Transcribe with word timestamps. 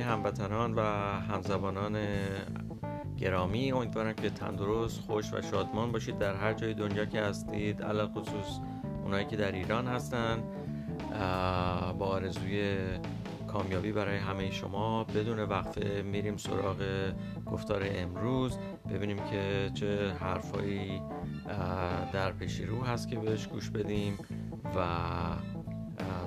همه 0.00 0.10
هموطنان 0.12 0.74
و 0.74 0.80
همزبانان 1.20 1.98
گرامی 3.18 3.72
امیدوارم 3.72 4.12
که 4.12 4.30
تندرست 4.30 5.00
خوش 5.00 5.32
و 5.32 5.42
شادمان 5.42 5.92
باشید 5.92 6.18
در 6.18 6.34
هر 6.34 6.52
جای 6.52 6.74
دنیا 6.74 7.04
که 7.04 7.20
هستید. 7.20 7.82
علل 7.82 8.06
خصوص 8.06 8.60
اونایی 9.04 9.26
که 9.26 9.36
در 9.36 9.52
ایران 9.52 9.86
هستن 9.86 10.42
با 11.98 12.06
آرزوی 12.06 12.76
کامیابی 13.48 13.92
برای 13.92 14.16
همه 14.16 14.50
شما. 14.50 15.04
بدون 15.04 15.38
وقفه 15.38 16.02
میریم 16.02 16.36
سراغ 16.36 16.76
گفتار 17.46 17.82
امروز. 17.94 18.58
ببینیم 18.90 19.16
که 19.30 19.70
چه 19.74 20.12
حرفایی 20.12 21.02
در 22.12 22.32
پیشی 22.32 22.66
رو 22.66 22.84
هست 22.84 23.08
که 23.08 23.16
بهش 23.16 23.46
گوش 23.46 23.70
بدیم 23.70 24.18
و 24.76 24.86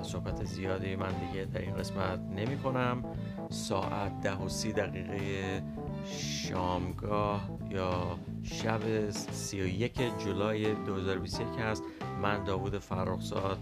صحبت 0.02 0.44
زیادی 0.44 0.96
من 0.96 1.12
دیگه 1.12 1.44
در 1.44 1.60
این 1.60 1.74
قسمت 1.74 2.20
نمی 2.36 2.58
کنم 2.58 3.04
ساعت 3.52 4.20
ده 4.20 4.36
و 4.36 4.48
سی 4.48 4.72
دقیقه 4.72 5.62
شامگاه 6.06 7.58
یا 7.70 8.18
شب 8.42 9.10
سی 9.10 9.60
و 9.60 9.66
یک 9.66 10.18
جولای 10.18 10.74
2021 10.74 11.48
هست. 11.58 11.82
من 12.22 12.44
داوود 12.44 12.78
فرخزاد 12.78 13.58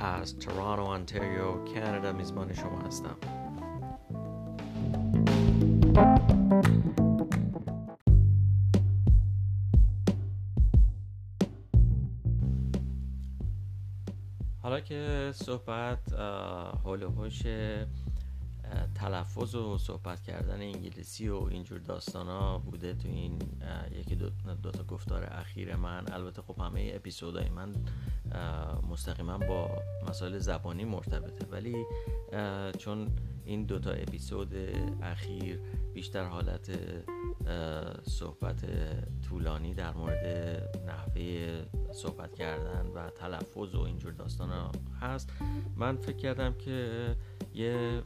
از 0.00 0.38
تورانو 0.38 0.84
انتریو 0.84 1.64
کانادا 1.74 2.12
میزبان 2.12 2.54
شما 2.54 2.78
هستم. 2.78 3.16
حالا 14.62 14.80
که 14.80 15.30
صحبت 15.34 16.12
حول 16.84 17.04
تلفظ 18.98 19.54
و 19.54 19.78
صحبت 19.78 20.22
کردن 20.22 20.60
انگلیسی 20.60 21.28
و 21.28 21.42
اینجور 21.50 21.78
داستان 21.78 22.26
ها 22.26 22.58
بوده 22.58 22.94
تو 22.94 23.08
این 23.08 23.38
یکی 23.92 24.16
دو, 24.16 24.30
دو 24.62 24.70
تا 24.70 24.84
گفتار 24.84 25.24
اخیر 25.24 25.76
من. 25.76 26.12
البته 26.12 26.42
خب 26.42 26.60
همه 26.60 26.92
اپیزودهای 26.94 27.48
من 27.48 27.74
مستقیما 28.90 29.38
با 29.38 29.70
مسائل 30.08 30.38
زبانی 30.38 30.84
مرتبطه. 30.84 31.46
ولی 31.50 31.84
چون 32.78 33.10
این 33.44 33.64
دوتا 33.64 33.90
اپیزود 33.90 34.54
اخیر 35.02 35.60
بیشتر 35.94 36.24
حالت 36.24 36.70
صحبت 38.02 38.64
طولانی 39.28 39.74
در 39.74 39.92
مورد 39.92 40.26
نحوه 40.86 41.64
صحبت 41.92 42.34
کردن 42.34 42.86
و 42.94 43.10
تلفظ 43.10 43.74
و 43.74 43.80
اینجور 43.80 44.12
داستان 44.12 44.50
ها 44.50 44.72
هست. 45.00 45.30
من 45.76 45.96
فکر 45.96 46.16
کردم 46.16 46.54
که 46.54 47.16
یه 47.54 48.02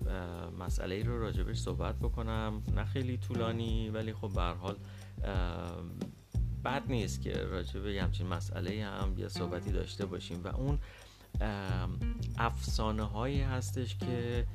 مسئله 0.58 1.02
رو 1.02 1.20
راجبش 1.20 1.58
صحبت 1.58 1.98
بکنم. 1.98 2.62
نه 2.74 2.84
خیلی 2.84 3.18
طولانی 3.18 3.90
ولی 3.90 4.12
خب 4.12 4.30
به 4.34 4.42
حال 4.42 4.76
بد 6.64 6.82
نیست 6.88 7.22
که 7.22 7.32
راجب 7.32 7.86
یه 7.86 8.02
همچین 8.02 8.26
مسئله 8.26 8.84
هم 8.84 9.18
یه 9.18 9.28
صحبتی 9.28 9.72
داشته 9.72 10.06
باشیم. 10.06 10.44
و 10.44 10.48
اون 10.48 10.78
افسانه 12.38 13.02
هایی 13.02 13.40
هستش 13.40 13.96
که 13.96 14.46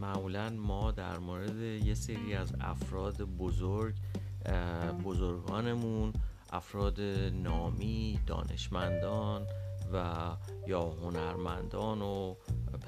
معمولا 0.00 0.50
ما 0.50 0.90
در 0.90 1.18
مورد 1.18 1.56
یه 1.56 1.94
سری 1.94 2.34
از 2.34 2.54
افراد 2.60 3.22
بزرگ 3.22 3.94
بزرگانمون 5.04 6.12
افراد 6.52 7.00
نامی 7.32 8.20
دانشمندان 8.26 9.46
و 9.92 10.30
یا 10.66 10.80
هنرمندان 10.80 12.02
و 12.02 12.34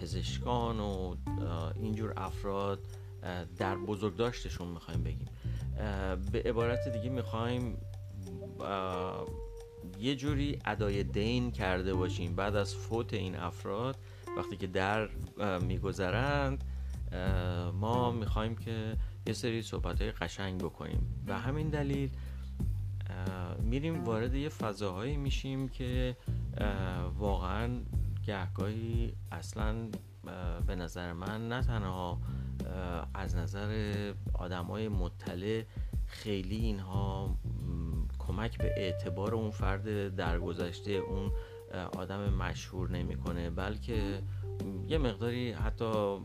پزشکان 0.00 0.80
و 0.80 1.14
اینجور 1.74 2.12
افراد 2.16 2.78
در 3.58 3.76
بزرگداشتشون 3.76 4.68
می‌خوایم 4.68 5.02
بگیم. 5.02 5.28
به 6.32 6.42
عبارت 6.44 6.88
دیگه 6.88 7.10
می‌خوایم 7.10 7.76
یه 10.00 10.16
جوری 10.16 10.58
ادای 10.64 11.04
دین 11.04 11.52
کرده 11.52 11.94
باشیم. 11.94 12.36
بعد 12.36 12.56
از 12.56 12.74
فوت 12.74 13.14
این 13.14 13.36
افراد 13.36 13.96
وقتی 14.36 14.56
که 14.56 14.66
در 14.66 15.08
میگذرند 15.58 16.64
ما 17.72 18.10
می‌خوایم 18.10 18.56
که 18.56 18.96
یه 19.26 19.32
سری 19.32 19.62
صحبت 19.62 20.02
های 20.02 20.12
قشنگ 20.12 20.60
بکنیم. 20.60 21.24
و 21.26 21.40
همین 21.40 21.68
دلیل 21.68 22.10
میریم 23.62 24.04
وارد 24.04 24.34
یه 24.34 24.48
فضاهایی 24.48 25.16
میشیم 25.16 25.68
که 25.68 26.16
واقعا 27.18 27.80
گهگاهی 28.26 29.12
اصلا 29.32 29.88
به 30.66 30.76
نظر 30.76 31.12
من 31.12 31.48
نه 31.48 31.62
تنها 31.62 32.20
از 33.14 33.36
نظر 33.36 34.12
آدم 34.34 34.64
های 34.64 34.88
مطلع 34.88 35.62
خیلی 36.06 36.56
اینها 36.56 37.36
کمک 38.18 38.58
به 38.58 38.74
اعتبار 38.76 39.34
اون 39.34 39.50
فرد 39.50 40.14
درگذشته 40.16 40.92
اون 40.92 41.32
آدم 41.98 42.34
مشهور 42.34 42.90
نمی‌کنه 42.90 43.50
بلکه 43.50 44.22
یه 44.88 44.98
مقداری 44.98 45.52
حتی 45.52 46.18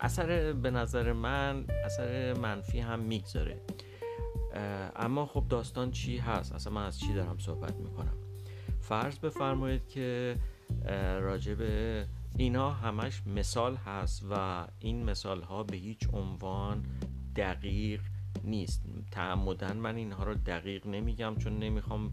اثر 0.00 0.52
به 0.52 0.70
نظر 0.70 1.12
من 1.12 1.64
اثر 1.84 2.34
منفی 2.34 2.80
هم 2.80 3.00
می‌گذاره. 3.00 3.60
اما 4.96 5.26
خب 5.26 5.44
داستان 5.48 5.90
چی 5.90 6.18
هست؟ 6.18 6.52
اصلا 6.52 6.72
من 6.72 6.86
از 6.86 7.00
چی 7.00 7.14
دارم 7.14 7.38
صحبت 7.38 7.74
می‌کنم؟ 7.76 8.14
فرض 8.80 9.18
بفرمایید 9.18 9.88
که 9.88 10.36
راجب 11.20 11.58
اینا 12.38 12.70
همش 12.70 13.22
مثال 13.26 13.76
هست 13.76 14.26
و 14.30 14.66
این 14.78 15.04
مثال 15.04 15.42
ها 15.42 15.62
به 15.62 15.76
هیچ 15.76 16.08
عنوان 16.12 16.86
دقیق 17.36 18.00
نیست. 18.44 18.82
تعمدن 19.10 19.76
من 19.76 19.96
اینها 19.96 20.24
رو 20.24 20.34
دقیق 20.34 20.86
نمیگم 20.86 21.36
چون 21.36 21.58
نمی‌خوام 21.58 22.12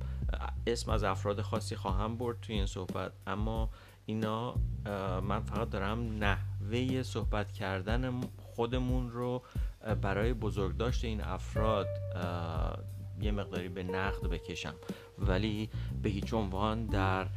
اسم 0.67 0.91
از 0.91 1.03
افراد 1.03 1.41
خاصی 1.41 1.75
خواهم 1.75 2.17
برد 2.17 2.39
توی 2.41 2.55
این 2.55 2.65
صحبت. 2.65 3.11
اما 3.27 3.69
اینا 4.05 4.55
من 5.21 5.39
فقط 5.39 5.69
دارم 5.69 6.23
نحوه 6.23 7.03
صحبت 7.03 7.51
کردن 7.51 8.21
خودمون 8.37 9.11
رو 9.11 9.43
برای 10.01 10.33
بزرگداشت 10.33 11.05
این 11.05 11.21
افراد 11.21 11.87
یه 13.21 13.31
مقداری 13.31 13.69
به 13.69 13.83
نقد 13.83 14.27
بکشم. 14.27 14.73
ولی 15.17 15.69
به 16.01 16.09
هیچ 16.09 16.33
عنوان 16.33 16.85
در 16.85 17.27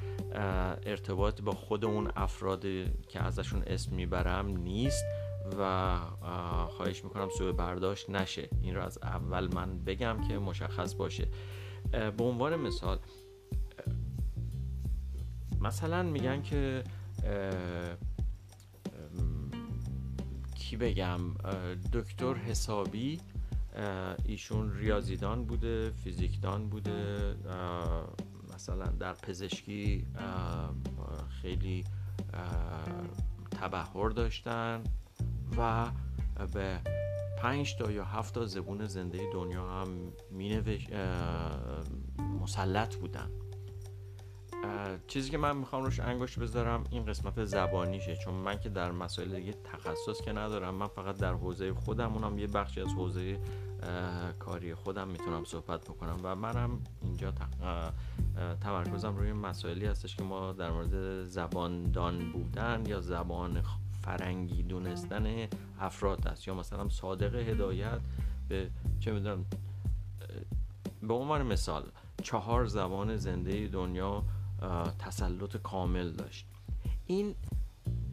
ارتباط 0.87 1.41
با 1.41 1.53
خود 1.53 1.85
اون 1.85 2.11
افراد 2.17 2.63
که 3.09 3.21
ازشون 3.21 3.63
اسم 3.67 3.95
می‌برم 3.95 4.47
نیست 4.47 5.05
و 5.59 5.97
خواهش 6.69 7.05
می‌کنم 7.05 7.29
سوء 7.39 7.53
برداشت 7.53 8.11
نشه. 8.11 8.49
این 8.63 8.75
رو 8.75 8.83
از 8.83 8.99
اول 9.03 9.55
من 9.55 9.85
بگم 9.85 10.29
که 10.29 10.39
مشخص 10.39 10.95
باشه. 10.95 11.29
به 11.93 12.25
عنوان 12.25 12.57
مثال 12.57 12.99
مثلا 15.61 16.03
میگن 16.03 16.43
که 16.43 16.85
کی 20.71 20.77
بگم 20.77 21.21
دکتر 21.93 22.35
حسابی 22.35 23.21
ایشون 24.25 24.73
ریاضیدان 24.73 25.45
بوده 25.45 25.91
فیزیکدان 25.91 26.69
بوده 26.69 27.35
مثلا 28.55 28.85
در 28.85 29.13
پزشکی 29.13 30.07
خیلی 31.43 31.85
تبهر 33.61 34.09
داشتن 34.09 34.83
و 35.59 35.91
به 36.55 36.81
پنج 37.39 37.77
تا 37.77 37.91
یا 37.91 38.05
هفت 38.05 38.35
تا 38.35 38.47
زبون 38.47 38.87
زنده 38.87 39.19
دنیا 39.33 39.69
هم 39.69 39.89
می 40.31 40.63
مسلط 42.41 42.97
بودن. 42.97 43.31
چیزی 45.07 45.31
که 45.31 45.39
من 45.39 45.57
می‌خوام 45.57 45.85
روش 45.85 46.01
انگشت 46.01 46.39
بذارم 46.39 46.85
این 46.91 47.07
قسمت 47.07 47.45
زبانیشه 47.45 48.17
چون 48.17 48.35
من 48.35 48.59
که 48.59 48.69
در 48.69 48.93
مسائل 48.93 49.37
دیگه 49.37 49.55
تخصص 49.65 50.23
که 50.25 50.33
ندارم 50.33 50.75
من 50.75 50.87
فقط 50.87 51.17
در 51.17 51.33
حوزه 51.33 51.75
خودم 51.75 52.13
اونم 52.15 52.39
یه 52.39 52.47
بخشی 52.47 52.81
از 52.81 52.89
حوزه 52.89 53.39
کاری 54.39 54.75
خودم 54.75 55.09
می‌تونم 55.09 55.45
صحبت 55.45 55.81
بکنم 55.81 56.21
و 56.23 56.37
منم 56.37 56.79
اینجا 57.03 57.33
تمرکزم 58.61 59.17
روی 59.17 59.33
مسائلی 59.33 59.87
هستش 59.87 60.17
که 60.17 60.23
ما 60.23 60.53
در 60.53 60.71
مورد 60.71 61.25
زباندان 61.25 62.33
بودن 62.33 62.83
یا 62.87 63.01
زبان 63.01 63.63
فرنگی 64.03 64.63
دونستن 64.63 65.49
افراد 65.81 66.29
است 66.29 66.49
یا 66.49 66.55
مثلا 66.55 66.89
صادق 66.89 67.35
هدایت 67.35 68.01
به 68.49 68.71
چه 69.01 69.13
می‌دونم 69.13 69.45
به 71.03 71.15
عنوان 71.15 71.43
مثال 71.43 71.91
چهار 72.23 72.67
زبان 72.67 73.17
زنده 73.17 73.69
دنیا 73.69 74.23
تسلط 74.99 75.57
کامل 75.57 76.11
داشت. 76.11 76.47
این 77.07 77.35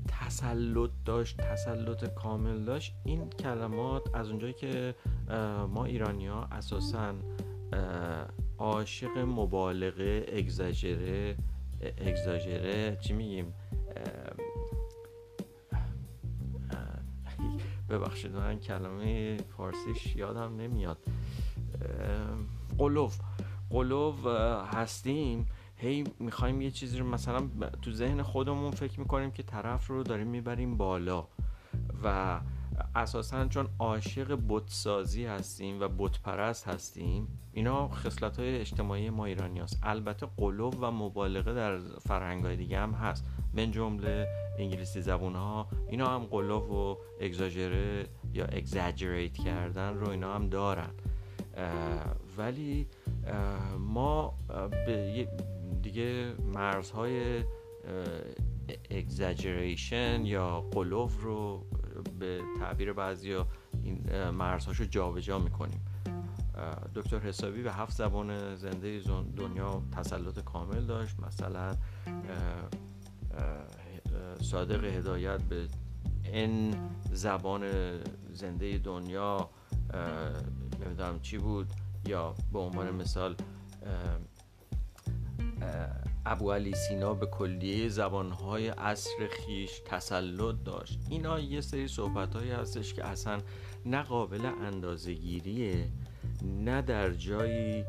تسلط 0.07 0.89
داشت 1.05 1.37
تسلط 1.37 2.13
کامل 2.13 2.65
داشت 2.65 2.95
این 3.03 3.29
کلمات 3.29 4.15
از 4.15 4.29
اونجایی 4.29 4.53
که 4.53 4.95
ما 5.69 5.85
ایرانی 5.85 6.27
ها 6.27 6.47
اساسا 6.51 7.13
عاشق 8.57 9.17
مبالغه 9.17 10.25
اگزاجره 10.33 11.37
اگزاجره 11.97 12.97
چی 13.01 13.13
میگیم؟ 13.13 13.53
ببخشید 17.89 18.31
من 18.35 18.59
کلمه 18.59 19.37
فارسیش 19.37 20.15
یادم 20.15 20.55
نمیاد. 20.55 20.97
قلوف. 22.77 23.19
قلوف 23.69 24.25
هستیم. 24.73 25.45
هی 25.83 26.03
می‌خوایم 26.19 26.61
یه 26.61 26.71
چیزی 26.71 26.97
رو 26.97 27.05
مثلا 27.05 27.49
تو 27.81 27.91
ذهن 27.91 28.21
خودمون 28.21 28.71
فکر 28.71 28.99
می‌کنیم 28.99 29.31
که 29.31 29.43
طرف 29.43 29.87
رو 29.87 30.03
داریم 30.03 30.27
می‌بریم 30.27 30.77
بالا. 30.77 31.27
و 32.03 32.39
اساسا 32.95 33.47
چون 33.47 33.67
عاشق 33.79 34.39
بتسازی 34.49 35.25
هستیم 35.25 35.81
و 35.81 35.87
بتپرست 35.87 36.67
هستیم 36.67 37.27
اینا 37.53 37.89
خصلت 37.89 38.39
های 38.39 38.57
اجتماعی 38.57 39.09
ما 39.09 39.25
ایرانی 39.25 39.59
هست. 39.59 39.79
البته 39.83 40.27
قلوب 40.37 40.75
و 40.81 40.91
مبالغه 40.91 41.53
در 41.53 41.79
فرهنگ 41.79 42.45
های 42.45 42.55
دیگه 42.55 42.79
هم 42.79 42.91
هست. 42.91 43.25
من 43.53 43.71
جمله 43.71 44.27
انگلیسی 44.59 45.01
زبون 45.01 45.35
ها 45.35 45.67
اینا 45.89 46.07
هم 46.07 46.23
قلوب 46.23 46.71
و 46.71 46.97
اگزاجره 47.21 48.05
یا 48.33 48.45
اگزاجریت 48.45 49.33
کردن 49.33 49.93
رو 49.93 50.09
اینا 50.09 50.35
هم 50.35 50.49
دارن. 50.49 50.91
ولی 52.37 52.87
ما 53.79 54.33
به 54.85 55.27
دیگه 55.83 56.33
مرزهای 56.53 57.43
اگزاجریشن 58.91 60.25
یا 60.25 60.61
قلوف 60.61 61.23
رو 61.23 61.65
به 62.19 62.41
تعبیر 62.59 62.93
بعضی 62.93 63.35
این 63.83 64.29
مرزهاشو 64.29 64.83
جابجا 64.83 65.39
می‌کنیم. 65.39 65.85
دکتر 66.95 67.19
حسابی 67.19 67.61
به 67.61 67.73
هفت 67.73 67.97
زبان 67.97 68.55
زنده 68.55 69.01
دنیا 69.37 69.83
تسلط 69.91 70.39
کامل 70.39 70.85
داشت. 70.85 71.19
مثلا 71.19 71.73
صادق 74.41 74.83
هدایت 74.83 75.41
به 75.41 75.67
این 76.23 76.75
زبان 77.11 77.63
زنده 78.33 78.77
دنیا 78.77 79.49
نمی‌دونم 80.85 81.19
چی 81.21 81.37
بود 81.37 81.67
یا 82.07 82.35
به 82.53 82.59
عنوان 82.59 82.95
مثال 82.95 83.35
ابو 86.25 86.51
علی 86.51 86.75
سینا 86.75 87.13
به 87.13 87.25
کلیه 87.25 87.89
زبانهای 87.89 88.67
عصر 88.67 89.27
خیش 89.31 89.81
تسلط 89.85 90.55
داشت. 90.65 90.99
اینا 91.09 91.39
یه 91.39 91.61
سری 91.61 91.87
صحبت 91.87 92.35
هایی 92.35 92.51
هستش 92.51 92.93
که 92.93 93.05
اصلا 93.05 93.39
نه 93.85 94.01
قابل 94.01 94.45
اندازگیریه 94.45 95.87
نه 96.43 96.81
در 96.81 97.11
جایی 97.11 97.85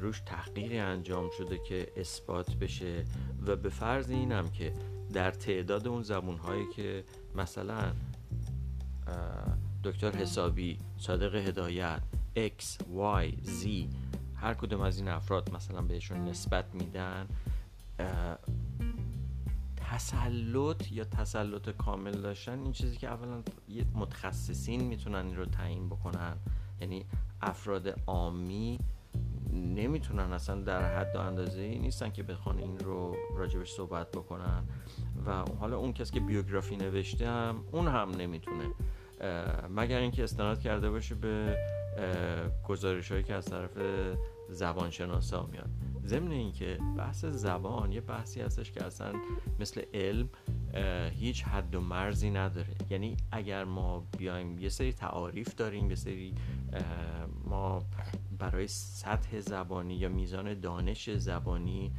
روش 0.00 0.20
تحقیقی 0.26 0.78
انجام 0.78 1.30
شده 1.38 1.58
که 1.68 1.92
اثبات 1.96 2.54
بشه. 2.54 3.04
و 3.46 3.56
به 3.56 3.68
فرض 3.68 4.10
اینم 4.10 4.48
که 4.48 4.72
در 5.12 5.30
تعداد 5.30 5.88
اون 5.88 6.02
زبونهایی 6.02 6.66
که 6.76 7.04
مثلا 7.34 7.92
دکتر 9.84 10.10
حسابی 10.10 10.78
صادق 10.98 11.34
هدایت 11.34 12.00
X, 12.36 12.78
Y, 13.20 13.26
Z 13.60 13.66
هر 14.44 14.54
کدوم 14.54 14.80
از 14.80 14.98
این 14.98 15.08
افراد 15.08 15.54
مثلا 15.54 15.82
بهشون 15.82 16.24
نسبت 16.24 16.64
میدن 16.74 17.28
تسلط 19.76 20.92
یا 20.92 21.04
تسلط 21.04 21.68
کامل 21.70 22.12
داشتن 22.12 22.58
این 22.62 22.72
چیزی 22.72 22.96
که 22.96 23.08
اولا 23.08 23.42
متخصصین 23.94 24.84
می‌تونن 24.84 25.26
این 25.26 25.36
رو 25.36 25.44
تعیین 25.44 25.88
بکنن. 25.88 26.36
یعنی 26.80 27.06
افراد 27.42 28.00
عامی 28.06 28.78
نمی‌تونن 29.52 30.32
اصلا 30.32 30.60
در 30.60 30.98
حد 30.98 31.16
و 31.16 31.18
اندازه 31.18 31.60
ای 31.60 31.78
نیستن 31.78 32.10
که 32.10 32.22
بخوان 32.22 32.58
این 32.58 32.78
رو 32.78 33.16
راجبش 33.36 33.70
صحبت 33.70 34.10
بکنن. 34.10 34.62
و 35.26 35.44
حالا 35.60 35.76
اون 35.76 35.92
کسی 35.92 36.12
که 36.12 36.20
بیوگرافی 36.20 36.76
نوشته 36.76 37.28
هم 37.28 37.64
اون 37.72 37.88
هم 37.88 38.10
نمی‌تونه. 38.10 38.64
مگر 39.70 39.98
اینکه 39.98 40.24
استناد 40.24 40.60
کرده 40.60 40.90
باشه 40.90 41.14
به 41.14 41.56
گزارش 42.68 43.12
هایی 43.12 43.24
که 43.24 43.34
از 43.34 43.44
طرف 43.44 43.70
زبانشناسا 44.50 45.46
میاد 45.46 45.70
ضمن 46.06 46.30
اینکه 46.30 46.78
بحث 46.96 47.24
زبان 47.24 47.92
یه 47.92 48.00
بحثی 48.00 48.40
هستش 48.40 48.72
که 48.72 48.84
اصلا 48.84 49.12
مثل 49.60 49.82
علم 49.94 50.28
هیچ 51.10 51.44
حد 51.44 51.74
و 51.74 51.80
مرزی 51.80 52.30
نداره. 52.30 52.74
یعنی 52.90 53.16
اگر 53.32 53.64
ما 53.64 54.06
بیایم 54.18 54.58
یه 54.58 54.68
سری 54.68 54.92
تعاریف 54.92 55.54
داریم 55.54 55.90
یه 55.90 55.96
سری 55.96 56.34
ما 57.44 57.82
برای 58.38 58.68
سطح 58.68 59.40
زبانی 59.40 59.94
یا 59.94 60.08
میزان 60.08 60.60
دانش 60.60 61.10
زبانی 61.10 61.92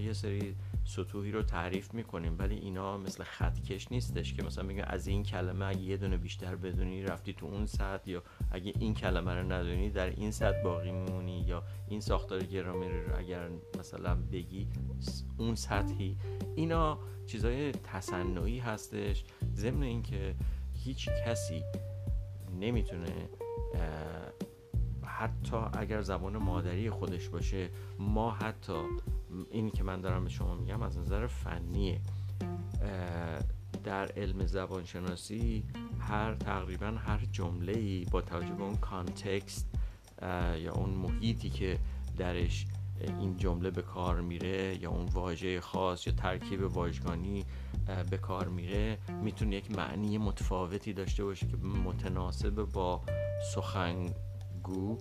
یه 0.00 0.12
سری 0.12 0.54
سطوحی 0.84 1.32
رو 1.32 1.42
تعریف 1.42 1.94
می‌کنیم 1.94 2.36
ولی 2.38 2.54
اینا 2.54 2.98
مثل 2.98 3.24
خطکش 3.24 3.92
نیستش 3.92 4.34
که 4.34 4.42
مثلا 4.42 4.64
میگن 4.64 4.84
از 4.84 5.06
این 5.06 5.22
کلمه 5.22 5.64
اگه 5.64 5.80
یه 5.80 5.96
دونه 5.96 6.16
بیشتر 6.16 6.56
بدونی 6.56 7.02
رفتی 7.02 7.32
تو 7.32 7.46
اون 7.46 7.66
سطح 7.66 8.10
یا 8.10 8.22
اگه 8.50 8.72
این 8.78 8.94
کلمه 8.94 9.34
رو 9.34 9.52
ندونی 9.52 9.90
در 9.90 10.10
این 10.10 10.30
سطح 10.30 10.62
باقی 10.62 10.92
میمونی 10.92 11.40
یا 11.40 11.62
این 11.88 12.00
ساختار 12.00 12.42
گرامری 12.42 13.04
رو 13.04 13.18
اگر 13.18 13.48
مثلا 13.78 14.14
بگی 14.14 14.68
اون 15.38 15.54
سطحی. 15.54 16.16
اینا 16.56 16.98
چیزای 17.26 17.72
تصنعی 17.72 18.58
هستش. 18.58 19.24
ضمن 19.54 19.82
اینکه 19.82 20.34
هیچ 20.74 21.08
کسی 21.26 21.62
نمی‌تونه 22.60 23.28
حتی 25.18 25.56
اگر 25.72 26.02
زبان 26.02 26.36
مادری 26.36 26.90
خودش 26.90 27.28
باشه 27.28 27.70
ما 27.98 28.30
حتی 28.30 28.72
اینی 29.50 29.70
که 29.70 29.82
من 29.82 30.00
دارم 30.00 30.24
به 30.24 30.30
شما 30.30 30.54
میگم 30.54 30.82
از 30.82 30.98
نظر 30.98 31.26
فنیه. 31.26 32.00
در 33.84 34.12
علم 34.16 34.46
زبانشناسی 34.46 35.64
هر 35.98 36.34
تقریبا 36.34 36.86
هر 36.86 37.20
جمله 37.32 37.72
ای 37.72 38.06
با 38.10 38.20
توجه 38.20 38.54
به 38.54 38.62
اون 38.62 38.76
کانتکست 38.76 39.68
یا 40.62 40.72
اون 40.72 40.90
محیطی 40.90 41.50
که 41.50 41.78
درش 42.18 42.66
این 43.20 43.36
جمله 43.36 43.70
به 43.70 43.82
کار 43.82 44.20
میره 44.20 44.82
یا 44.82 44.90
اون 44.90 45.06
واژه 45.06 45.60
خاص 45.60 46.06
یا 46.06 46.12
ترکیب 46.12 46.76
واژگانی 46.76 47.44
به 48.10 48.16
کار 48.16 48.48
میره 48.48 48.98
می‌تونه 49.22 49.56
یک 49.56 49.70
معنی 49.70 50.18
متفاوتی 50.18 50.92
داشته 50.92 51.24
باشه 51.24 51.46
که 51.46 51.56
متناسب 51.56 52.50
با 52.50 53.02
سخنگو 54.68 54.98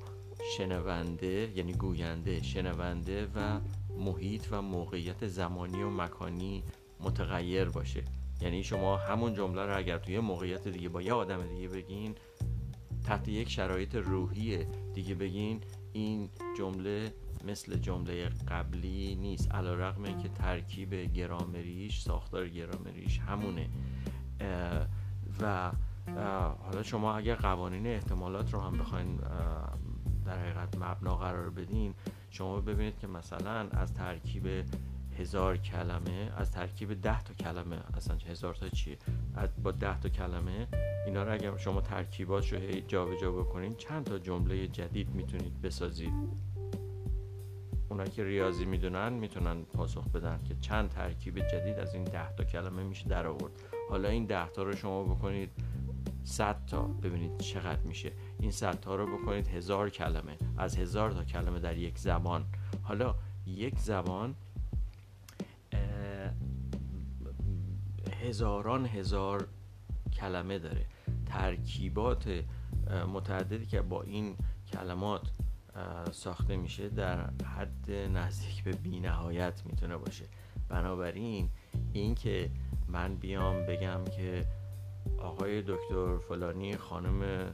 شنونده 0.58 1.52
یعنی 1.56 1.74
گوینده 1.74 2.44
شنونده 2.44 3.28
و 3.36 3.60
محیط 3.98 4.48
و 4.52 4.62
موقعیت 4.62 5.28
زمانی 5.28 5.84
و 5.84 5.90
مکانی 5.90 6.64
متغیر 7.00 7.66
باشه. 7.66 8.04
یعنی 8.42 8.64
شما 8.64 8.98
همون 8.98 9.34
جمله 9.34 9.66
رو 9.66 9.78
اگر 9.78 9.98
توی 9.98 10.20
موقعیت 10.20 10.68
دیگه 10.68 10.90
با 10.90 11.02
یه 11.02 11.14
آدم 11.14 11.48
دیگه 11.48 11.68
بگین 11.68 12.16
تحت 13.06 13.28
یک 13.28 13.50
شرایط 13.50 13.96
روحی 13.96 14.66
دیگه 14.94 15.16
بگین 15.16 15.62
این 15.94 16.30
جمله 16.58 17.14
مثل 17.48 17.78
جمله 17.78 18.30
قبلی 18.48 19.16
نیست. 19.16 19.52
علا 19.52 19.74
رقم 19.74 20.04
که 20.04 20.30
ترکیب 20.30 20.94
گرامریش 20.94 22.02
ساختار 22.02 22.50
گرامریش 22.50 23.20
همونه. 23.20 23.70
و 25.42 25.72
حالا 26.64 26.84
شما 26.84 27.18
اگر 27.18 27.36
قوانین 27.36 27.88
احتمالات 27.88 28.54
رو 28.54 28.60
هم 28.60 28.78
بخواین 28.78 29.20
در 30.26 30.40
حقیقت 30.40 30.78
مبنا 30.78 31.16
قرار 31.16 31.50
بدین 31.50 31.94
شما 32.30 32.62
ببینید 32.62 33.00
که 33.00 33.08
مثلا 33.08 33.68
از 33.72 33.94
ترکیب 33.94 34.48
هزار 35.20 35.58
کلمه 35.58 36.32
از 36.38 36.52
ترکیب 36.52 37.02
ده 37.02 37.24
تا 37.24 37.34
کلمه 37.34 37.80
اصلا 37.94 38.18
هزار 38.30 38.56
تا 38.56 38.70
چیه؟ 38.70 38.98
با 39.64 39.72
ده 39.72 40.00
تا 40.00 40.10
کلمه 40.10 40.68
اینا 41.06 41.24
رو 41.24 41.34
اگر 41.34 41.58
شما 41.58 41.82
ترکیبات 41.82 42.54
رو 42.54 42.60
جابجا 42.88 43.32
بکنین 43.32 43.76
چند 43.76 44.06
تا 44.06 44.20
جمله 44.20 44.68
جدید 44.68 45.10
می‌تونید 45.10 45.62
بسازید. 45.62 46.14
اونایی 47.90 48.12
که 48.12 48.24
ریاضی 48.24 48.66
می‌دونن 48.66 49.14
می‌تونن 49.14 49.64
پاسخ 49.64 50.08
بدن 50.08 50.40
که 50.44 50.56
چند 50.62 50.90
ترکیب 50.90 51.40
جدید 51.40 51.80
از 51.80 51.94
این 51.94 52.04
ده 52.04 52.36
تا 52.36 52.44
کلمه 52.44 52.84
میشه 52.84 53.10
در 53.10 53.28
آورد 53.28 53.52
حالا 53.90 54.10
این 54.10 54.26
ده 54.26 54.50
تا 54.50 54.64
رو 54.64 54.76
شما 54.76 55.04
بکنید 55.04 55.50
100 56.28 56.66
تا 56.66 56.82
ببینید 56.82 57.38
چقدر 57.38 57.82
میشه. 57.82 58.12
این 58.40 58.52
100 58.52 58.80
تا 58.80 58.96
رو 58.96 59.18
بکنید 59.18 59.48
هزار 59.48 59.90
کلمه. 59.90 60.38
از 60.58 60.78
هزار 60.78 61.12
تا 61.12 61.24
کلمه 61.24 61.60
در 61.60 61.78
یک 61.78 61.98
زبان. 61.98 62.46
حالا 62.84 63.16
یک 63.46 63.80
زبان 63.80 64.36
هزاران 68.22 68.86
هزار 68.86 69.48
کلمه 70.14 70.60
داره. 70.60 70.86
ترکیبات 71.26 72.44
متعددی 73.14 73.66
که 73.66 73.82
با 73.82 74.02
این 74.04 74.36
کلمات 74.74 75.32
ساخته 76.12 76.58
میشه 76.58 76.90
در 76.90 77.30
حد 77.58 77.92
نزدیک 77.92 78.64
به 78.64 78.72
بی 78.72 79.00
نهایت 79.00 79.62
می‌تونه 79.66 79.98
باشه. 79.98 80.26
بنابراین 80.70 81.50
این 81.94 82.16
که 82.16 82.52
من 82.88 83.16
بیام 83.16 83.66
بگم 83.66 84.06
که 84.18 84.46
آقای 85.18 85.62
دکتر 85.62 86.18
فلانی 86.18 86.78
خانم 86.78 87.54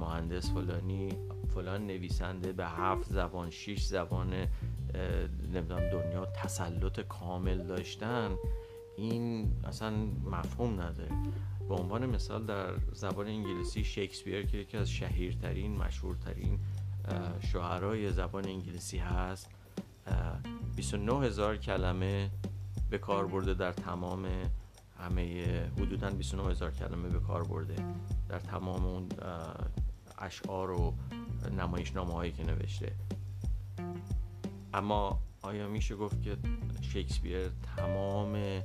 مهندس 0.00 0.52
فلانی 0.52 1.08
فلان 1.54 1.86
نویسنده 1.86 2.52
به 2.52 2.66
هفت 2.66 3.12
زبان 3.12 3.50
شیش 3.50 3.84
زبان 3.84 4.34
نمی‌دونم 5.54 5.90
دنیا 5.90 6.26
تسلط 6.26 7.00
کامل 7.00 7.66
داشتن 7.66 8.30
این 8.96 9.52
اصلا 9.64 9.90
مفهوم 10.24 10.80
نداره. 10.80 11.10
به 11.68 11.74
عنوان 11.74 12.06
مثال 12.06 12.44
در 12.44 12.76
زبان 12.92 13.26
انگلیسی 13.26 13.84
شکسپیر 13.84 14.46
که 14.46 14.56
یکی 14.56 14.76
از 14.76 14.90
شهیرترین 14.90 15.76
مشهورترین 15.76 16.58
شعرای 17.52 18.12
زبان 18.12 18.46
انگلیسی 18.46 18.98
هست 18.98 19.50
29 20.76 21.26
هزار 21.26 21.56
کلمه 21.56 22.30
به 22.90 22.98
کار 22.98 23.26
برده 23.26 23.54
در 23.54 23.72
تمام 23.72 24.26
همه 24.98 25.44
حدودا 25.76 26.10
29 26.10 26.50
هزار 26.50 26.70
کلمه 26.70 27.08
به 27.08 27.20
کار 27.20 27.44
برده 27.44 27.76
در 28.28 28.38
تمام 28.38 28.84
اون 28.84 29.08
اشعار 30.18 30.70
و 30.70 30.94
نمایشنامه 31.58 32.12
هایی 32.12 32.32
که 32.32 32.44
نوشته. 32.44 32.92
اما 34.74 35.20
آیا 35.42 35.68
میشه 35.68 35.96
گفت 35.96 36.22
که 36.22 36.36
شکسپیر 36.80 37.50
تمام 37.76 38.62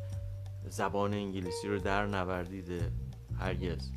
زبان 0.70 1.14
انگلیسی 1.14 1.68
رو 1.68 1.80
در 1.80 2.06
نوردیده 2.06 2.92
هرگز؟ 3.40 3.92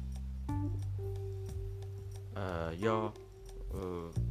یا 2.79 3.13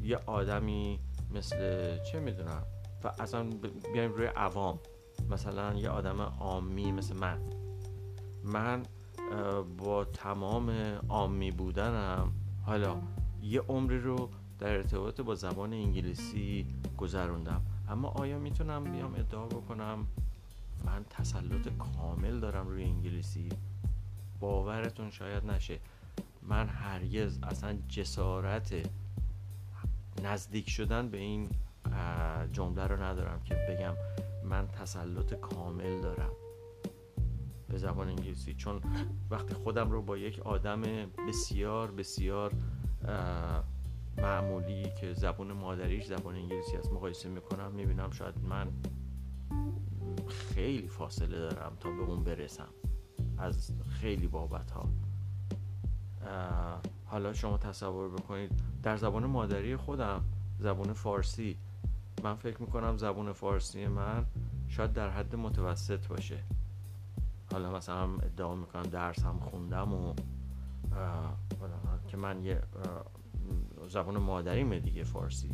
یه 0.02 0.18
آدمی 0.26 1.00
مثل 1.32 1.58
چه 2.04 2.20
می‌دونم 2.20 2.64
و 3.04 3.12
اصلا 3.20 3.50
بیایم 3.94 4.12
روی 4.12 4.26
عوام. 4.26 4.80
مثلا 5.30 5.74
یه 5.74 5.90
آدم 5.90 6.22
عامی 6.22 6.92
مثل 6.92 7.16
من. 7.18 7.40
من 8.46 8.84
با 9.78 10.06
تمام 10.06 10.70
عامی 11.10 11.52
بودنم 11.52 12.32
حالا 12.66 13.02
یه 13.42 13.62
عمری 13.62 14.00
رو 14.00 14.30
در 14.60 14.78
ارتباط 14.78 15.22
با 15.22 15.36
زبان 15.36 15.74
انگلیسی 15.74 16.66
گذروندم. 16.98 17.62
اما 17.90 18.08
آیا 18.08 18.40
می‌تونم 18.40 18.84
بیام 18.84 19.16
ادعا 19.16 19.46
بکنم 19.46 20.08
من 20.86 21.06
تسلط 21.10 21.70
کامل 21.78 22.40
دارم 22.40 22.68
روی 22.68 22.84
انگلیسی؟ 22.84 23.50
باورتون 24.40 25.12
شاید 25.12 25.46
نشه. 25.46 25.80
من 26.42 26.68
هرگز 26.68 27.40
اصلا 27.44 27.78
جسارت 27.88 28.90
نزدیک 30.24 30.70
شدن 30.70 31.10
به 31.10 31.18
این 31.18 31.50
جمله 32.52 32.88
رو 32.88 33.04
ندارم 33.04 33.40
که 33.46 33.56
بگم 33.70 33.94
من 34.44 34.68
تسلط 34.68 35.34
کامل 35.34 36.02
دارم. 36.02 36.32
به 37.70 37.78
زبان 37.78 38.08
انگلیسی. 38.08 38.54
چون 38.54 38.82
وقتی 39.30 39.54
خودم 39.54 39.92
رو 39.92 40.02
با 40.02 40.18
یک 40.18 40.40
آدم 40.40 40.82
بسیار 41.28 41.92
بسیار 41.92 42.52
معمولی 44.18 44.92
که 45.02 45.14
زبان 45.14 45.54
مادریش 45.54 46.06
زبان 46.06 46.36
انگلیسی 46.36 46.78
است 46.78 46.92
مقایسه 46.92 47.30
می‌کنم 47.30 47.72
می‌بینم 47.72 48.12
شاید 48.12 48.36
من 48.50 48.68
خیلی 50.28 50.88
فاصله 50.88 51.38
دارم 51.38 51.78
تا 51.80 51.90
به 51.90 52.02
اون 52.02 52.24
برسم 52.24 52.70
از 53.38 53.72
خیلی 53.90 54.28
بابت 54.28 54.72
ها 54.72 54.90
حالا 57.06 57.34
شما 57.34 57.58
تصور 57.58 58.10
بکنید 58.10 58.52
در 58.84 58.98
زبان 58.98 59.26
مادری 59.26 59.76
خودم 59.76 60.22
زبان 60.60 60.94
فارسی 60.94 61.58
من 62.24 62.36
فکر 62.36 62.62
می‌کنم 62.62 62.98
زبان 62.98 63.34
فارسی 63.34 63.88
من 63.88 64.26
شاید 64.68 64.94
در 64.94 65.10
حد 65.10 65.36
متوسط 65.36 66.08
باشه. 66.08 66.44
حالا 67.56 67.72
مثلا 67.72 68.16
ادعا 68.16 68.56
می‌کنم 68.56 68.84
درس 68.84 69.24
هم 69.24 69.40
خوندم 69.40 69.94
و 69.94 70.14
که 72.08 72.18
من 72.18 72.44
یه 72.44 72.62
زبان 73.88 74.18
مادریمه 74.18 74.80
دیگه 74.80 75.04
فارسی. 75.04 75.50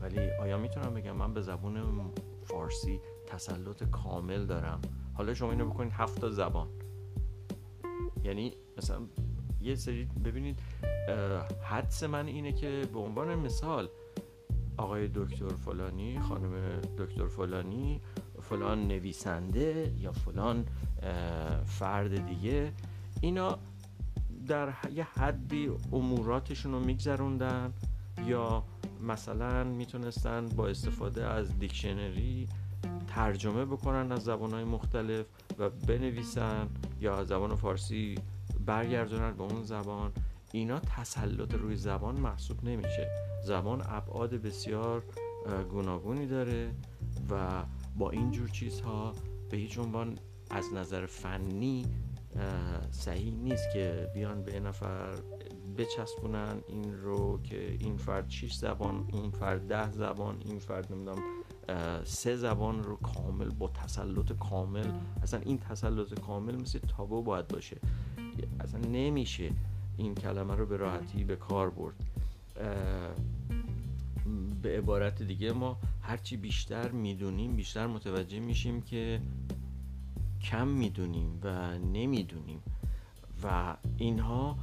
ولی 0.00 0.30
آیا 0.30 0.58
می‌تونم 0.58 0.94
بگم 0.94 1.12
من 1.12 1.34
به 1.34 1.40
زبان 1.40 2.10
فارسی 2.44 3.00
تسلط 3.26 3.84
کامل 3.84 4.46
دارم؟ 4.46 4.80
حالا 5.14 5.34
شما 5.34 5.50
اینو 5.50 5.70
بکنید 5.70 5.92
هفت 5.92 6.30
زبان. 6.30 6.68
یعنی 8.24 8.52
مثلا 8.78 9.00
یه 9.60 9.74
سری 9.74 10.04
ببینید 10.04 10.60
حدس 11.62 12.02
من 12.02 12.26
اینه 12.26 12.52
که 12.52 12.88
به 12.92 12.98
عنوان 12.98 13.34
مثال 13.34 13.88
آقای 14.76 15.08
دکتر 15.14 15.48
فلانی 15.48 16.20
خانم 16.20 16.80
دکتر 16.98 17.26
فلانی 17.26 18.00
فلان 18.40 18.88
نویسنده 18.88 19.94
یا 19.98 20.12
فلان 20.12 20.66
فرد 21.64 22.26
دیگه 22.26 22.72
اینا 23.20 23.58
در 24.46 24.72
یه 24.94 25.04
حدی 25.04 25.70
اموراتشون 25.92 26.72
رو 26.72 26.80
میگذروندن 26.80 27.72
یا 28.26 28.64
مثلا 29.02 29.64
می‌تونستن 29.64 30.46
با 30.46 30.68
استفاده 30.68 31.26
از 31.26 31.58
دیکشنری 31.58 32.48
ترجمه 33.08 33.64
بکنن 33.64 34.12
از 34.12 34.24
زبانهای 34.24 34.64
مختلف 34.64 35.26
و 35.58 35.70
بنویسن 35.70 36.68
یا 37.00 37.16
از 37.16 37.26
زبان 37.26 37.54
فارسی 37.54 38.14
برگردونن 38.66 39.32
به 39.32 39.42
اون 39.42 39.62
زبان. 39.62 40.12
اینا 40.52 40.80
تسلط 40.80 41.54
روی 41.54 41.76
زبان 41.76 42.20
محسوب 42.20 42.64
نمیشه. 42.64 43.08
زبان 43.44 43.82
ابعاد 43.88 44.34
بسیار 44.34 45.02
گوناگونی 45.70 46.26
داره 46.26 46.70
و 47.30 47.62
با 47.98 48.10
اینجور 48.10 48.48
چیزها 48.48 49.12
به 49.50 49.56
هیچ 49.56 49.78
عنوان 49.78 50.18
از 50.50 50.72
نظر 50.74 51.06
فنی 51.06 51.86
صحیح 52.90 53.32
نیست 53.32 53.72
که 53.72 54.10
بیان 54.14 54.42
به 54.42 54.60
نفر 54.60 55.14
بچسبونن 55.78 56.56
این 56.68 56.96
رو 56.98 57.42
که 57.42 57.76
این 57.80 57.96
فرد 57.96 58.30
6 58.30 58.54
زبان 58.54 59.08
اون 59.12 59.30
فرد 59.30 59.68
ده 59.68 59.92
زبان 59.92 60.36
این 60.44 60.58
فرد 60.58 60.92
نمی‌دونم 60.92 61.22
سه 62.04 62.36
زبان 62.36 62.82
رو 62.82 62.96
کامل 62.96 63.48
با 63.48 63.68
تسلط 63.68 64.32
کامل 64.32 64.86
اصلا 65.22 65.40
این 65.40 65.58
تسلط 65.58 66.20
کامل 66.20 66.60
مثل 66.60 66.78
تابو 66.78 67.22
باید 67.22 67.48
باشه. 67.48 67.76
اصلا 68.60 68.80
نمیشه 68.80 69.50
این 69.96 70.14
کلمه 70.14 70.54
رو 70.54 70.66
به 70.66 70.76
راحتی 70.76 71.24
به 71.24 71.36
کار 71.36 71.70
برد. 71.70 71.94
به 74.62 74.78
عبارت 74.78 75.22
دیگه 75.22 75.52
ما 75.52 75.78
هرچی 76.02 76.36
بیشتر 76.36 76.90
می‌دونیم 76.90 77.56
بیشتر 77.56 77.86
متوجه 77.86 78.40
میشیم 78.40 78.82
که 78.82 79.20
کم 80.44 80.68
می‌دونیم 80.68 81.40
و 81.42 81.78
نمی‌دونیم. 81.78 82.62
و 83.44 83.76
اینها 83.96 84.58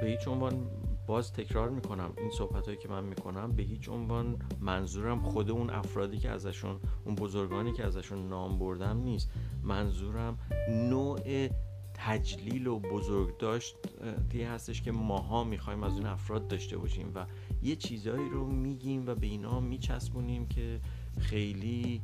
به 0.00 0.06
هیچ 0.06 0.28
عنوان 0.28 0.66
باز 1.06 1.32
تکرار 1.32 1.70
می‌کنم 1.70 2.10
این 2.18 2.30
صحبت 2.30 2.66
هایی 2.66 2.78
که 2.78 2.88
من 2.88 3.04
می‌کنم. 3.04 3.52
به 3.52 3.62
هیچ 3.62 3.88
عنوان 3.88 4.38
منظورم 4.60 5.22
خود 5.22 5.50
اون 5.50 5.70
افرادی 5.70 6.18
که 6.18 6.30
ازشون 6.30 6.80
اون 7.04 7.14
بزرگانی 7.14 7.72
که 7.72 7.84
ازشون 7.84 8.28
نام 8.28 8.58
بردم 8.58 9.02
نیست. 9.02 9.30
منظورم 9.62 10.38
نوع 10.70 11.48
تجلیل 11.94 12.66
و 12.66 12.78
بزرگ 12.78 13.36
داشتی 13.36 14.42
هستش 14.42 14.82
که 14.82 14.92
ماها 14.92 15.44
می‌خوایم 15.44 15.82
از 15.82 15.92
اون 15.92 16.06
افراد 16.06 16.48
داشته 16.48 16.78
باشیم 16.78 17.12
و 17.14 17.26
یه 17.62 17.76
چیزهایی 17.76 18.28
رو 18.28 18.46
میگیم 18.46 19.06
و 19.06 19.14
به 19.14 19.26
اینا 19.26 19.60
میچسبونیم 19.60 20.46
که 20.46 20.80
خیلی 21.20 22.02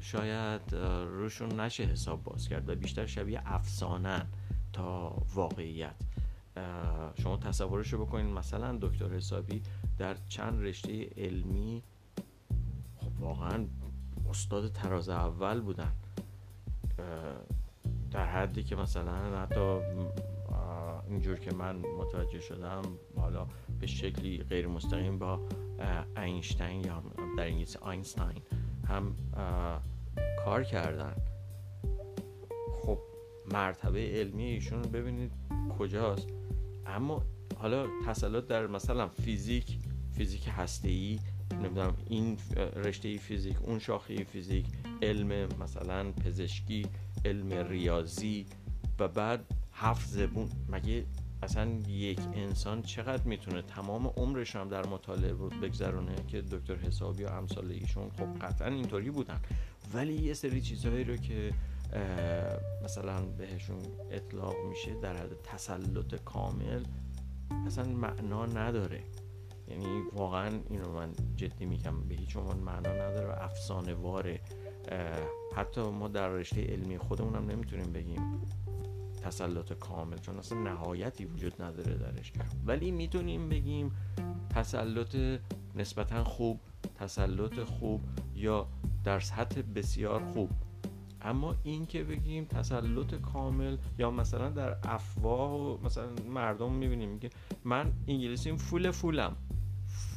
شاید 0.00 0.74
روشون 1.06 1.60
نشه 1.60 1.84
حساب 1.84 2.24
باز 2.24 2.48
کرد 2.48 2.68
و 2.68 2.74
بیشتر 2.74 3.06
شبیه 3.06 3.42
افسانه 3.44 4.26
تا 4.72 5.22
واقعیت. 5.34 5.94
شما 7.22 7.36
تصورش 7.36 7.92
رو 7.92 8.06
بکنید 8.06 8.26
مثلا 8.26 8.78
دکتر 8.80 9.08
حسابی 9.08 9.62
در 9.98 10.16
چند 10.28 10.62
رشته 10.62 11.10
علمی 11.16 11.82
خب 12.96 13.20
واقعا 13.20 13.66
استاد 14.30 14.72
تراز 14.72 15.08
اول 15.08 15.60
بودن. 15.60 15.92
در 18.10 18.26
حدی 18.26 18.62
که 18.62 18.76
مثلا 18.76 19.40
حتی 19.40 19.78
اینجور 21.08 21.38
که 21.38 21.54
من 21.54 21.76
متوجه 21.76 22.40
شدم 22.40 22.82
حالا 23.16 23.46
به 23.80 23.86
شکلی 23.86 24.38
غیر 24.38 24.66
مستقیم 24.66 25.18
با 25.18 25.40
اینشتین 26.16 26.84
یا 26.84 27.02
در 27.36 27.46
انگلیسی 27.46 27.78
آینستاین 27.78 28.42
هم 28.88 29.16
کار 30.44 30.64
کردن. 30.64 31.16
خب 32.82 32.98
مرتبه 33.52 34.10
علمی 34.10 34.44
ایشون 34.44 34.82
ببینید 34.82 35.32
کجاست. 35.78 36.28
اما 36.86 37.22
حالا 37.56 37.86
تسلط 38.06 38.46
در 38.46 38.66
مثلا 38.66 39.08
فیزیک 39.08 39.78
فیزیک 40.12 40.48
هسته 40.56 41.18
نمی‌دونم 41.52 41.96
این 42.06 42.38
رشته 42.76 43.16
فیزیک 43.16 43.62
اون 43.62 43.78
شاخه 43.78 44.24
فیزیک 44.24 44.66
علم 45.02 45.48
مثلا 45.60 46.12
پزشکی 46.12 46.86
علم 47.24 47.52
ریاضی 47.68 48.46
و 48.98 49.08
بعد 49.08 49.44
هفت 49.72 50.08
زبون. 50.08 50.48
مگه 50.68 51.04
اصلا 51.42 51.70
یک 51.88 52.20
انسان 52.34 52.82
چقدر 52.82 53.22
می‌تونه 53.22 53.62
تمام 53.62 54.06
عمرش 54.06 54.56
هم 54.56 54.68
در 54.68 54.86
مطالعه 54.86 55.34
بود 55.34 55.60
بگذرونه 55.60 56.14
که 56.28 56.42
دکتر 56.42 56.74
حسابی 56.76 57.24
و 57.24 57.28
امثال 57.28 57.70
ایشون 57.70 58.10
خب 58.10 58.46
قطعا 58.46 58.68
اینطوری 58.68 59.10
بودن. 59.10 59.40
ولی 59.94 60.14
یه 60.14 60.34
سری 60.34 60.60
چیزهایی 60.60 61.04
رو 61.04 61.16
که 61.16 61.52
مثلا 62.84 63.22
بهشون 63.22 63.78
اطلاق 64.10 64.54
میشه 64.68 65.00
در 65.00 65.16
حد 65.16 65.42
تسلط 65.44 66.14
کامل 66.24 66.84
اصلا 67.66 67.84
معنا 67.84 68.46
نداره. 68.46 69.02
یعنی 69.68 70.02
واقعا 70.12 70.60
اینو 70.70 70.92
من 70.92 71.12
جدی 71.36 71.66
میگم 71.66 72.00
به 72.00 72.14
هیچ 72.14 72.36
عنوان 72.36 72.56
معنا 72.56 72.92
نداره 72.92 73.28
و 73.28 73.42
افسانه 73.42 73.94
واره 73.94 74.40
حتی 75.56 75.80
ما 75.80 76.08
در 76.08 76.28
رشته 76.28 76.62
علمی 76.62 76.98
خودمون 76.98 77.34
هم 77.34 77.50
نمی‌تونیم 77.50 77.92
بگیم 77.92 78.42
تسلط 79.28 79.72
کامل 79.72 80.18
چون 80.18 80.38
اصلا 80.38 80.58
نهایتی 80.58 81.24
وجود 81.24 81.62
نداره 81.62 81.94
درش. 81.94 82.32
ولی 82.66 82.90
می‌تونیم 82.90 83.48
بگیم 83.48 83.92
تسلط 84.50 85.16
نسبتا 85.76 86.24
خوب 86.24 86.60
تسلط 86.94 87.60
خوب 87.60 88.00
یا 88.36 88.66
در 89.04 89.20
سطح 89.20 89.62
بسیار 89.74 90.24
خوب. 90.24 90.50
اما 91.22 91.54
این 91.62 91.86
که 91.86 92.04
بگیم 92.04 92.44
تسلط 92.44 93.14
کامل 93.14 93.76
یا 93.98 94.10
مثلا 94.10 94.50
در 94.50 94.76
افواه 94.82 95.52
و 95.52 95.84
مثلا 95.84 96.08
مردم 96.30 96.72
می‌بینیم 96.72 97.18
که 97.18 97.30
من 97.64 97.92
انگلیسیم 98.08 98.56
فول 98.56 98.90
فولم. 98.90 99.36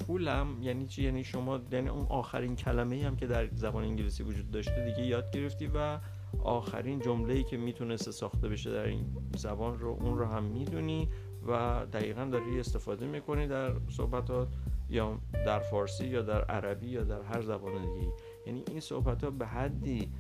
فولم 0.08 0.48
یعنی 0.62 0.88
چی؟ 0.88 1.04
یعنی 1.04 1.24
شما 1.24 1.60
یعنی 1.72 1.90
اون 1.90 2.06
آخرین 2.10 2.56
کلمه 2.56 3.06
هم 3.06 3.16
که 3.16 3.28
در 3.28 3.48
زبان 3.48 3.84
انگلیسی 3.84 4.24
وجود 4.24 4.52
داشته 4.52 4.86
دیگه 4.86 5.08
یاد 5.08 5.32
گرفتی 5.32 5.68
و 5.76 6.00
آخرین 6.44 7.00
جمله 7.00 7.34
ای 7.34 7.44
که 7.44 7.58
می‌تونسته 7.58 8.12
ساخته 8.12 8.50
بشه 8.50 8.72
در 8.72 8.86
این 8.86 9.06
زبان 9.38 9.80
رو 9.80 9.98
اون 10.02 10.18
رو 10.18 10.26
هم 10.26 10.44
می‌دونی 10.44 11.10
و 11.48 11.86
دقیقا 11.94 12.26
داری 12.26 12.60
استفاده 12.60 13.08
می‌کنی 13.08 13.48
در 13.48 13.72
صحبتات 13.90 14.48
یا 14.90 15.20
در 15.46 15.60
فارسی 15.60 16.08
یا 16.08 16.22
در 16.22 16.42
عربی 16.42 16.88
یا 16.88 17.04
در 17.04 17.22
هر 17.22 17.42
زبان 17.42 17.94
دیگه 17.94 18.14
یعنی 18.48 18.64
این 18.68 18.80
صحبت 18.80 19.24
ها 19.24 19.30
به 19.30 19.48
حدی 19.48 20.12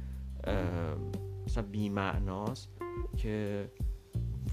مثلا 1.45 1.63
بیمعناست 1.71 2.69
که 3.17 3.65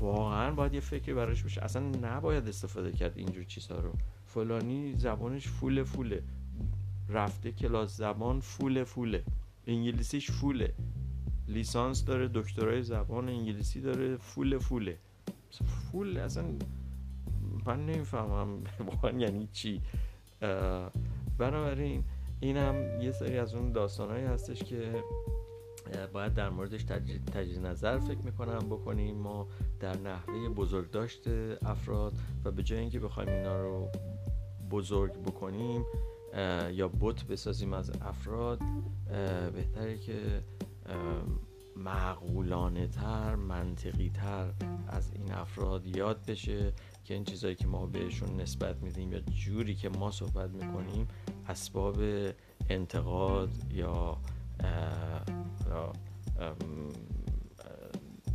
واقعا 0.01 0.55
باید 0.55 0.75
یه 0.75 0.81
فکری 0.81 1.15
براش 1.15 1.43
بشه 1.43 1.63
اصلا 1.63 1.83
نباید 1.83 2.49
استفاده 2.49 2.93
کرد 2.93 3.19
اینجور 3.19 3.45
چیزها 3.45 3.81
رو. 3.81 3.93
فلانی 4.27 4.95
زبانش 4.97 5.49
فول 5.49 5.83
فوله. 5.83 6.23
رفته 7.09 7.53
کلاس 7.53 7.97
زبان 7.97 8.41
فول 8.41 8.85
فوله. 8.85 9.25
انگلیسیش 9.67 10.31
فوله. 10.31 10.75
لیسانس 11.49 12.05
داره 12.05 12.29
دکترای 12.35 12.83
زبان 12.83 13.29
انگلیسی 13.29 13.81
داره 13.81 14.17
فول 14.17 14.59
فوله. 14.59 14.99
فول 15.93 16.19
اصلا 16.19 16.45
من 17.67 17.87
نمی‌فهمم. 17.87 18.65
واقعا 18.87 19.19
یعنی 19.19 19.49
چی؟ 19.53 19.81
بنابراین 21.39 22.05
این 22.41 22.57
هم 22.57 23.01
یه 23.01 23.13
سری 23.13 23.39
از 23.39 23.55
اون 23.55 23.73
داستانهایی 23.73 24.25
هستش 24.25 24.63
که 24.63 25.05
باید 26.13 26.35
در 26.35 26.51
موردش 26.51 26.85
تجدید 26.85 27.67
نظر 27.67 27.99
فکر 27.99 28.19
می‌کنم 28.25 28.59
بکنیم. 28.59 29.17
ما 29.17 29.49
در 29.81 29.97
نحوه 29.97 30.49
بزرگداشت 30.49 31.29
افراد 31.67 32.13
و 32.45 32.51
به 32.51 32.63
جای 32.63 32.79
اینکه 32.79 33.01
بخوایم 33.01 33.29
اینا 33.29 33.63
رو 33.63 33.89
بزرگ 34.71 35.13
بکنیم 35.13 35.85
یا 36.73 36.91
بت 37.01 37.25
بسازیم 37.25 37.73
از 37.73 37.91
افراد 38.03 38.61
بهتره 39.55 39.99
که 39.99 40.43
معقولانه 41.77 42.87
تر 42.87 43.35
منطقی 43.35 44.11
تر 44.11 44.53
از 44.89 45.13
این 45.13 45.33
افراد 45.33 45.87
یاد 45.87 46.27
بشه 46.27 46.73
که 47.05 47.15
این 47.15 47.25
چیزایی 47.25 47.55
که 47.55 47.67
ما 47.67 47.87
بهشون 47.87 48.41
نسبت 48.41 48.83
میدیم 48.83 49.13
یا 49.13 49.21
جوری 49.21 49.75
که 49.75 49.89
ما 49.89 50.11
صحبت 50.11 50.51
می‌کنیم 50.51 51.09
اسباب 51.49 51.97
انتقاد 52.69 53.51
یا 53.73 54.19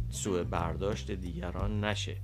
سوء 0.10 0.44
برداشت 0.44 1.12
دیگران 1.12 1.84
نشه. 1.84 2.18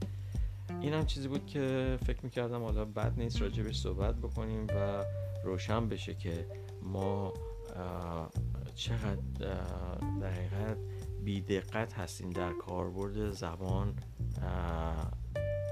این 0.81 0.93
هم 0.93 1.05
چیزی 1.05 1.27
بود 1.27 1.45
که 1.45 1.97
فکر 2.05 2.19
می‌کردم 2.23 2.63
حالا 2.63 2.85
بد 2.85 3.13
نیست 3.17 3.41
راجبش 3.41 3.79
صحبت 3.79 4.15
بکنیم 4.15 4.67
و 4.67 5.05
روشن 5.43 5.89
بشه 5.89 6.13
که 6.15 6.47
ما 6.83 7.33
چقدر 8.79 9.21
در 10.21 10.31
حقیقت 10.31 10.77
بیدقت 11.23 11.93
هستیم 11.93 12.29
در 12.29 12.53
کاربرد 12.53 13.31
زبان 13.31 13.93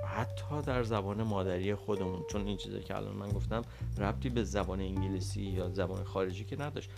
حتی 0.08 0.62
در 0.66 0.84
زبان 0.84 1.24
مادری 1.24 1.76
خودمون. 1.76 2.22
چون 2.30 2.48
این 2.48 2.58
چیزی 2.58 2.80
که 2.80 2.98
الان 2.98 3.16
من 3.16 3.30
گفتم 3.30 3.62
ربطی 3.98 4.30
به 4.30 4.44
زبان 4.44 4.80
انگلیسی 4.80 5.42
یا 5.42 5.70
زبان 5.70 6.04
خارجی 6.04 6.44
که 6.44 6.62
نداشت. 6.62 6.90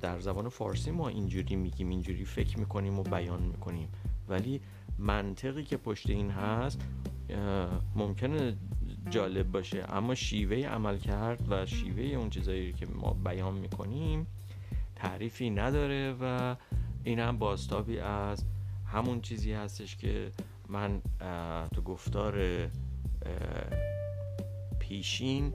در 0.00 0.20
زبان 0.20 0.48
فارسی 0.48 0.90
ما 0.90 1.08
اینجوری 1.08 1.56
میگیم 1.56 1.88
اینجوری 1.88 2.24
فکر 2.24 2.58
می‌کنیم 2.58 2.98
و 2.98 3.02
بیان 3.02 3.42
می‌کنیم. 3.42 3.88
ولی 4.28 4.60
منطقی 4.98 5.64
که 5.64 5.76
پشت 5.76 6.10
این 6.10 6.30
هست 6.30 6.80
ممکنه 7.94 8.56
جالب 9.10 9.52
باشه. 9.52 9.84
اما 9.88 10.14
شیوه 10.14 10.56
عمل 10.56 10.98
کرد 10.98 11.46
و 11.50 11.66
شیوه 11.66 12.02
اون 12.02 12.30
چیزایی 12.30 12.72
که 12.72 12.86
ما 12.86 13.16
بیان 13.24 13.54
می‌کنیم 13.54 14.26
تعریفی 14.96 15.50
نداره 15.50 16.16
و 16.20 16.56
این 17.04 17.18
هم 17.18 17.38
باستابی 17.38 17.98
از 17.98 18.44
همون 18.86 19.20
چیزی 19.20 19.52
هستش 19.52 19.96
که 19.96 20.30
من 20.68 21.02
تو 21.74 21.82
گفتار 21.82 22.68
پیشین 24.78 25.54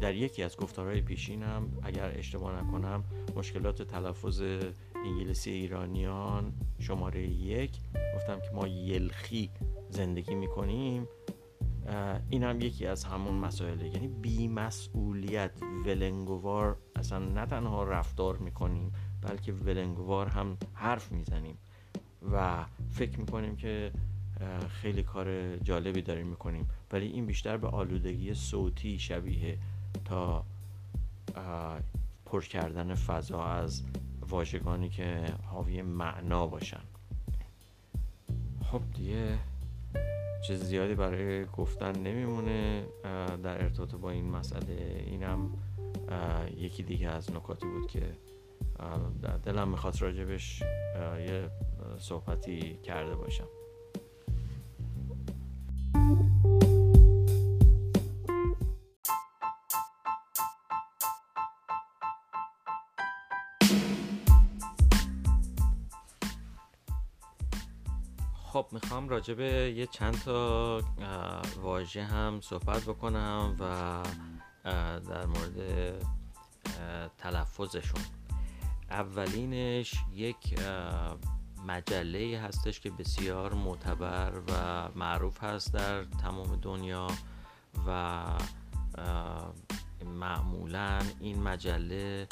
در 0.00 0.14
یکی 0.14 0.42
از 0.42 0.56
گفتارهای 0.56 1.00
پیشینم 1.00 1.68
اگر 1.82 2.12
اشتباه 2.18 2.62
نکنم 2.62 3.04
مشکلات 3.36 3.82
تلفظ 3.82 4.42
انگلیسی 5.04 5.50
ایرانیان 5.50 6.52
شماره 6.78 7.22
یک 7.26 7.78
گفتم 8.16 8.40
که 8.40 8.50
ما 8.54 8.68
یلخی 8.68 9.50
زندگی 9.90 10.34
می‌کنیم. 10.34 11.08
این 12.30 12.42
هم 12.42 12.60
یکی 12.60 12.86
از 12.86 13.04
همون 13.04 13.34
مسائله. 13.34 13.88
یعنی 13.88 14.08
بیمسئولیت 14.08 15.50
ولنگوار 15.86 16.76
اصلا 17.02 17.18
نه 17.18 17.46
تنها 17.46 17.84
رفتار 17.84 18.36
می‌کنیم 18.36 18.92
بلکه 19.22 19.52
ولنگوار 19.52 20.28
هم 20.28 20.56
حرف 20.74 21.12
می‌زنیم 21.12 21.58
و 22.32 22.64
فکر 22.90 23.20
می‌کنیم 23.20 23.56
که 23.56 23.92
خیلی 24.68 25.02
کار 25.02 25.56
جالبی 25.56 26.02
داریم 26.02 26.26
می‌کنیم. 26.26 26.68
ولی 26.92 27.06
این 27.06 27.26
بیشتر 27.26 27.56
به 27.56 27.68
آلودگی 27.68 28.34
صوتی 28.34 28.98
شبیه 28.98 29.58
تا 30.04 30.44
پر 32.26 32.40
کردن 32.40 32.94
فضا 32.94 33.44
از 33.44 33.82
واژگانی 34.28 34.88
که 34.88 35.24
حاوی 35.46 35.82
معنا 35.82 36.46
باشن. 36.46 36.82
خب 38.64 38.80
دیگه 38.94 39.38
چیز 40.46 40.62
زیادی 40.62 40.94
برای 40.94 41.46
گفتن 41.46 41.98
نمیمونه. 41.98 42.84
در 43.42 43.62
ارتباط 43.62 43.94
با 43.94 44.10
این 44.10 44.30
مسئله 44.30 45.04
اینم 45.06 45.51
یکی 46.72 46.82
دیگه 46.82 47.08
از 47.08 47.30
نکاتی 47.30 47.66
بود 47.66 47.86
که 47.86 48.16
دلم 49.44 49.68
می‌خواست 49.68 50.02
راجبش 50.02 50.62
یه 51.18 51.50
صحبتی 51.98 52.78
کرده 52.82 53.14
باشم. 53.14 53.48
خب 68.44 68.66
می‌خوام 68.72 69.08
راجع 69.08 69.34
به 69.34 69.74
یه 69.76 69.86
چند 69.86 70.22
تا 70.24 70.80
واژه 71.62 72.04
هم 72.04 72.40
صحبت 72.40 72.82
بکنم 72.82 73.56
و 73.60 74.02
در 75.00 75.26
مورد 75.26 76.21
تلفظشون. 77.18 78.02
اولینش 78.90 79.94
یک 80.14 80.54
مجله 81.66 82.40
هستش 82.40 82.80
که 82.80 82.90
بسیار 82.90 83.54
معتبر 83.54 84.32
و 84.48 84.88
معروف 84.94 85.44
هست 85.44 85.72
در 85.74 86.04
تمام 86.04 86.56
دنیا 86.56 87.06
و 87.86 88.22
معمولا 90.04 90.98
این 91.20 91.42
مجله 91.42 92.26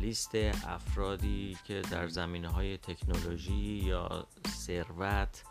لیست 0.00 0.34
افرادی 0.66 1.56
که 1.64 1.82
در 1.90 2.08
زمینه 2.08 2.48
های 2.48 2.78
تکنولوژی 2.78 3.80
یا 3.84 4.26
ثروت 4.48 5.42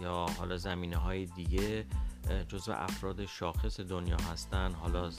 یا 0.00 0.26
حالا 0.38 0.56
زمینه 0.56 0.96
های 0.96 1.26
دیگه 1.26 1.86
جزو 2.48 2.72
افراد 2.72 3.26
شاخص 3.26 3.80
دنیا 3.80 4.16
هستن. 4.16 4.72
حالا 4.72 5.10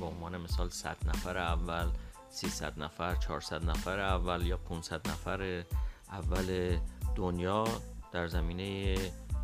به 0.00 0.06
عنوان 0.06 0.36
مثال 0.36 0.70
100 0.70 0.96
نفر 1.06 1.38
اول 1.38 1.88
300 2.30 2.82
نفر 2.82 3.14
400 3.14 3.70
نفر 3.70 4.00
اول 4.00 4.46
یا 4.46 4.56
500 4.56 5.08
نفر 5.08 5.64
اول 6.12 6.78
دنیا 7.16 7.64
در 8.12 8.26
زمینه 8.26 8.96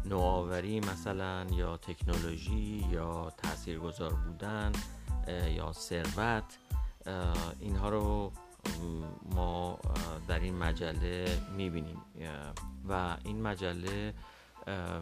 نوآوری 0.05 0.81
مثلا 0.81 1.47
یا 1.51 1.77
تکنولوژی 1.77 2.87
یا 2.91 3.33
تاثیرگذار 3.37 4.13
بودن 4.13 4.73
یا 5.49 5.73
ثروت 5.73 6.59
اینها 7.61 7.89
رو 7.89 8.33
ما 9.35 9.79
در 10.29 10.41
این 10.41 10.59
مجله 10.59 11.43
می‌بینیم. 11.57 12.03
و 12.89 13.17
این 13.25 13.43
مجله 13.43 14.15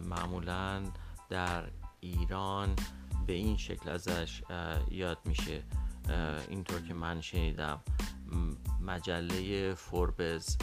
معمولا 0.03 0.83
در 1.29 1.63
ایران 2.05 2.75
به 3.27 3.33
این 3.33 3.57
شکل 3.57 3.89
ازش 3.89 4.43
یاد 4.91 5.17
میشه. 5.25 5.63
اینطور 6.49 6.81
که 6.81 6.93
من 6.93 7.21
شنیدم. 7.21 7.79
مجله 8.81 9.73
فوربز. 9.73 10.57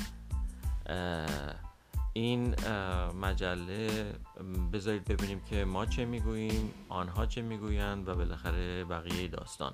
این 2.12 2.54
مجله 3.20 4.12
بذارید 4.72 5.04
ببینیم 5.04 5.40
که 5.40 5.64
ما 5.64 5.86
چه 5.86 6.04
می‌گوییم 6.04 6.74
آنها 6.88 7.26
چه 7.26 7.42
می‌گویند 7.42 8.08
و 8.08 8.14
بالاخره 8.14 8.84
بقیه 8.84 9.28
داستان. 9.28 9.72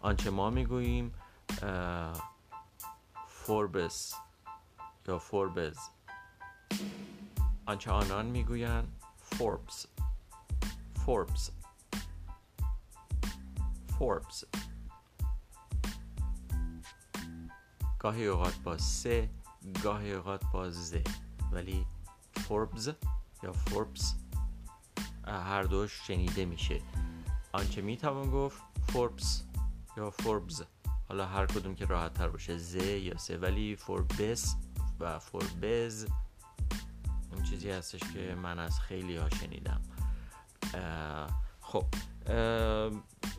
آنچه 0.00 0.30
ما 0.30 0.50
می‌گوییم 0.50 1.14
فوربس 3.26 4.14
یا 5.08 5.18
فوربز. 5.18 5.78
آنچه 7.66 7.90
آنان 7.90 8.26
می‌گویند 8.26 9.02
فوربس 9.16 9.86
فوربس 11.10 11.50
فوربس 13.98 14.44
گاهی 17.98 18.26
اوقات 18.26 18.54
با 18.54 18.78
س 18.78 19.30
گاهی 19.82 20.12
اوقات 20.12 20.44
با 20.52 20.70
ز 20.70 20.94
ولی 21.52 21.86
فوربز 22.34 22.90
یا 23.42 23.52
فوربس 23.52 24.14
هر 25.26 25.62
دوش 25.62 25.92
شنیده 26.06 26.44
میشه. 26.44 26.82
آنچه 27.52 27.82
می‌توان 27.82 28.30
گفت 28.30 28.62
فوربس 28.92 29.42
یا 29.96 30.10
فوربز 30.10 30.62
حالا 31.08 31.26
هر 31.26 31.46
کدوم 31.46 31.74
که 31.74 31.84
راحت 31.84 32.14
تر 32.14 32.28
باشه. 32.28 32.58
ز 32.58 32.74
یا 32.74 33.18
س. 33.18 33.38
ولی 33.38 33.76
فوربس 33.76 34.56
و 35.00 35.18
فوربز 35.18 36.06
اون 37.32 37.42
چیزی 37.42 37.70
هستش 37.70 38.00
که 38.00 38.34
من 38.42 38.58
از 38.58 38.80
خیلی 38.80 39.16
ها 39.16 39.28
شنیدم. 39.30 39.80
خب 41.60 41.84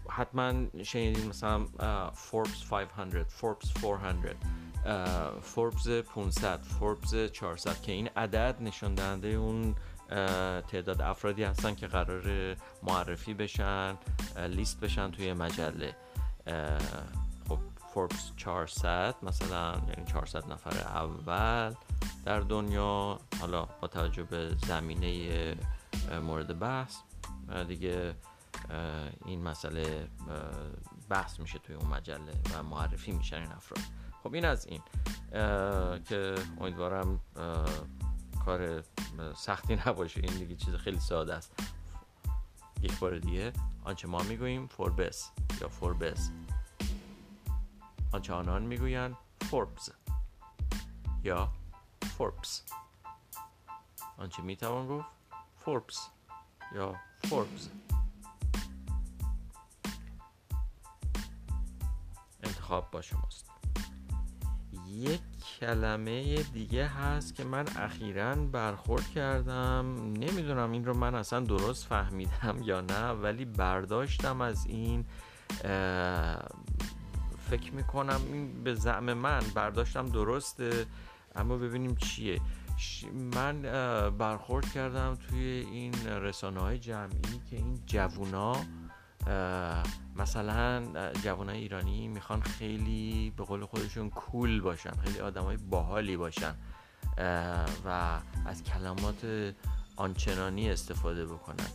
حتما 0.10 0.54
شنیدین 0.84 1.28
مثلا 1.28 1.66
فوربس 2.14 2.66
500 2.70 3.28
فوربس 3.28 3.74
400 3.82 4.36
فوربس 5.42 5.88
500 5.88 6.60
فوربس 6.62 7.16
400 7.16 7.82
که 7.82 7.92
این 7.92 8.08
عدد 8.16 8.56
نشان 8.62 8.96
دهنده 8.96 9.28
اون 9.28 9.76
تعداد 10.68 11.02
افرادی 11.02 11.44
هستن 11.44 11.76
که 11.76 11.88
قرار 11.88 12.56
معرفی 12.84 13.34
بشن 13.34 13.98
لیست 14.38 14.80
بشن 14.80 15.12
توی 15.12 15.34
مجله. 15.34 15.96
خب 17.50 17.60
فوربس 17.94 18.32
400 18.38 19.16
مثلا 19.24 19.74
یعنی 19.74 20.12
400 20.12 20.52
نفر 20.52 20.78
اول 20.78 21.74
در 22.26 22.40
دنیا. 22.40 23.20
حالا 23.42 23.68
با 23.82 23.88
توجه 23.88 24.24
به 24.24 24.56
زمینه 24.68 25.56
مورد 26.22 26.60
بحث. 26.60 26.98
دیگه 27.68 28.16
این 29.26 29.44
مسئله 29.44 30.08
بحث 31.10 31.40
میشه 31.40 31.60
توی 31.60 31.76
اون 31.76 31.88
مجله 31.88 32.34
و 32.54 32.64
معرفی 32.64 33.12
میشن 33.12 33.42
این 33.42 33.52
افراد. 33.52 33.84
خب 34.24 34.34
این 34.34 34.46
از 34.46 34.66
این 34.66 34.82
که 36.06 36.36
امیدوارم 36.60 37.20
کار 38.46 38.84
سختی 39.36 39.76
نباشه. 39.76 40.22
این 40.24 40.38
دیگه 40.38 40.56
چیز 40.56 40.76
خیلی 40.76 41.00
ساده 41.00 41.34
است. 41.34 41.54
یک 42.82 43.00
بار 43.00 43.20
دیگه 43.20 43.54
آنچه 43.84 44.08
ما 44.08 44.24
می‌گوییم 44.24 44.68
فوربس 44.68 45.32
یا 45.62 45.70
فوربس 45.70 46.32
آنچه 48.12 48.34
آنان 48.34 48.62
می‌گویند 48.62 49.18
فوربز 49.42 49.90
یا 51.24 51.52
فوربس 52.18 52.64
آنچه 54.18 54.42
می‌توان 54.42 54.88
گفت 54.88 55.08
فوربس 55.58 56.08
یا 56.76 56.96
فوربز 57.24 57.70
انتخاب 62.44 62.92
با 62.92 63.02
شماست. 63.02 63.52
یک 64.88 65.22
کلمه 65.60 66.44
دیگه 66.44 66.88
هست 66.88 67.36
که 67.36 67.44
من 67.44 67.66
اخیرا 67.76 68.36
برخورد 68.36 69.08
کردم. 69.08 69.86
نمی‌دونم 70.14 70.72
این 70.72 70.86
رو 70.86 70.98
من 70.98 71.16
اصلا 71.16 71.40
درست 71.40 71.86
فهمیدم 71.86 72.58
یا 72.64 72.82
نه 72.82 73.10
ولی 73.10 73.46
برداشتم 73.46 74.42
از 74.42 74.66
این 74.66 75.06
فکر 77.50 77.74
می‌کنم 77.74 78.22
این 78.28 78.64
به 78.64 78.76
زعم 78.76 79.14
من 79.14 79.40
برداشتم 79.56 80.06
درسته. 80.06 80.86
اما 81.36 81.58
ببینیم 81.58 81.96
چیه. 81.96 82.42
من 83.14 83.62
برخورد 84.18 84.72
کردم 84.72 85.18
توی 85.30 85.68
این 85.72 86.08
رسانه 86.08 86.60
های 86.60 86.80
جمعی 86.80 87.42
که 87.50 87.56
این 87.56 87.80
جوونا 87.86 88.56
مثلا 90.16 90.84
جوانای 91.24 91.58
ایرانی 91.58 92.08
می‌خوان 92.08 92.42
خیلی 92.42 93.34
به 93.38 93.44
قول 93.44 93.66
خودشون 93.66 94.10
کول 94.10 94.62
باشن 94.62 94.92
خیلی 94.92 95.20
آدمای 95.20 95.58
باحالی 95.58 96.18
باشن 96.18 96.56
و 97.86 98.20
از 98.46 98.64
کلمات 98.64 99.54
آنچنانی 99.96 100.70
استفاده 100.70 101.26
بکنن. 101.26 101.68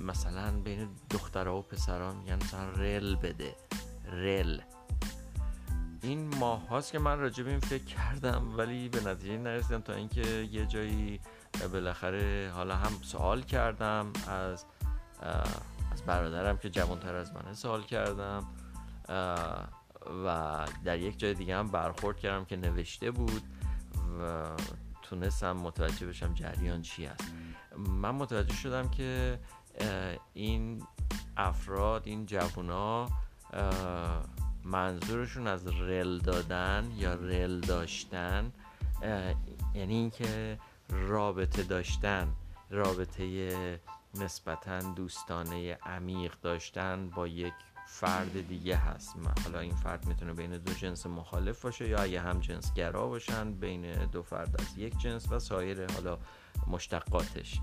مثلا 0.00 0.50
بین 0.50 0.88
دخترها 1.10 1.58
و 1.58 1.62
پسرها 1.62 2.12
میگن 2.12 2.34
مثلا 2.36 2.70
رل 2.70 3.14
بده 3.14 3.56
رل. 4.12 4.60
این 6.02 6.34
ماه 6.38 6.68
هاست 6.68 6.92
که 6.92 6.98
من 6.98 7.18
راجع 7.18 7.44
به 7.44 7.50
این 7.50 7.60
فکر 7.60 7.84
کردم 7.84 8.54
ولی 8.56 8.88
به 8.88 9.00
نتیجه 9.00 9.38
نرسیدم 9.38 9.80
تا 9.80 9.92
اینکه 9.92 10.48
یه 10.52 10.66
جایی 10.66 11.20
بالاخره 11.72 12.50
حالا 12.54 12.76
هم 12.76 12.92
سوال 13.02 13.42
کردم 13.42 14.12
از 14.28 14.64
از 15.92 16.02
برادرم 16.06 16.56
که 16.56 16.70
جوانتر 16.70 17.14
از 17.14 17.32
منه 17.32 17.54
سوال 17.54 17.82
کردم 17.82 18.46
و 20.24 20.58
در 20.84 20.98
یک 20.98 21.18
جای 21.18 21.34
دیگه 21.34 21.56
هم 21.56 21.68
برخورد 21.68 22.18
کردم 22.18 22.44
که 22.44 22.56
نوشته 22.56 23.10
بود 23.10 23.42
و 24.20 24.48
تونستم 25.02 25.52
متوجه 25.52 26.06
بشم 26.06 26.34
جریان 26.34 26.82
چی 26.82 27.06
است 27.06 27.24
من 27.76 28.10
متوجه 28.10 28.54
شدم 28.54 28.88
که 28.88 29.38
این 30.34 30.82
افراد 31.36 32.02
این 32.04 32.26
جوونا 32.26 33.08
منظورشون 34.64 35.46
از 35.46 35.66
رل 35.66 36.18
دادن 36.18 36.92
یا 36.96 37.14
رل 37.14 37.60
داشتن 37.60 38.52
یعنی 39.74 39.94
اینکه 39.94 40.58
رابطه 40.88 41.62
داشتن 41.62 42.28
رابطه 42.70 43.80
نسبتا 44.14 44.80
دوستانه 44.80 45.74
عمیق 45.74 46.34
داشتن 46.42 47.10
با 47.10 47.26
یک 47.26 47.52
فرد 47.86 48.48
دیگه 48.48 48.76
هست. 48.76 49.16
حالا 49.44 49.58
این 49.60 49.74
فرد 49.74 50.06
می‌تونه 50.06 50.32
بین 50.32 50.50
دو 50.50 50.72
جنس 50.72 51.06
مخالف 51.06 51.62
باشه 51.62 51.88
یا 51.88 51.98
اگه 51.98 52.20
هم 52.20 52.40
جنسگرا 52.40 53.08
باشن 53.08 53.52
بین 53.52 54.06
دو 54.06 54.22
فرد 54.22 54.60
از 54.60 54.78
یک 54.78 54.98
جنس 54.98 55.32
و 55.32 55.38
سایر 55.38 55.92
حالا 55.92 56.18
مشتقاتش. 56.66 57.60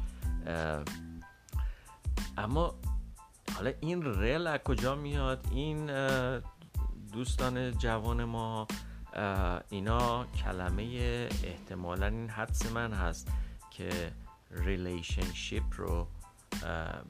اما 2.38 2.76
حالا 3.56 3.72
این 3.80 4.04
رل 4.04 4.48
از 4.48 4.60
کجا 4.60 4.96
میاد؟ 4.96 5.48
این 5.52 5.90
دوستان 7.13 7.72
جوان 7.72 8.24
ما 8.24 8.67
اینا 9.69 10.26
کلمه 10.26 10.84
احتمالا 11.43 12.08
این 12.08 12.30
حدس 12.30 12.72
من 12.72 12.93
هست 12.93 13.28
که 13.72 14.12
relationship 14.52 15.63
رو 15.72 16.08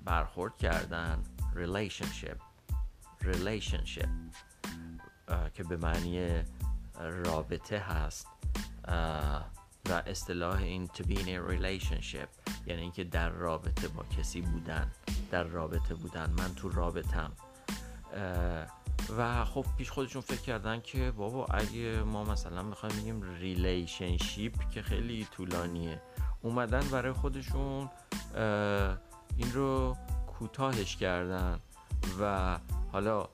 برخورد 0.06 0.58
کردن. 0.58 1.24
relationship 1.56 2.38
relationship 3.22 4.10
که 5.54 5.64
به 5.64 5.78
معنی 5.78 6.44
رابطه 7.26 7.80
هست. 7.80 8.28
و 9.90 9.92
اصطلاح 10.08 10.58
این 10.58 10.88
to 10.88 11.02
be 11.02 11.16
in 11.16 11.28
a 11.28 11.52
relationship 11.52 12.30
یعنی 12.66 12.82
اینکه 12.82 13.04
در 13.04 13.30
رابطه 13.30 13.88
با 13.88 14.04
کسی 14.04 14.42
بودن. 14.42 14.92
در 15.32 15.44
رابطه 15.44 15.96
بودن. 15.96 16.30
من 16.30 16.56
تو 16.56 16.70
رابطم. 16.70 17.32
و 19.18 19.46
خب 19.46 19.66
پیش 19.78 19.92
خودشون 19.92 20.22
فکر 20.22 20.42
کردن 20.42 20.82
که 20.82 21.12
بابا 21.12 21.46
اگه 21.46 22.04
ما 22.04 22.24
مثلا 22.24 22.64
می‌خوایم 22.64 22.96
بگیم 22.96 23.40
relationship 23.40 24.70
که 24.70 24.82
خیلی 24.82 25.28
طولانیه 25.32 26.02
اومدن 26.42 26.88
برای 26.92 27.12
خودشون 27.12 27.90
این 29.38 29.54
رو 29.54 29.98
کوتاهش 30.28 30.96
کردن 30.96 31.60
و 32.22 32.58
حالا 32.92 33.28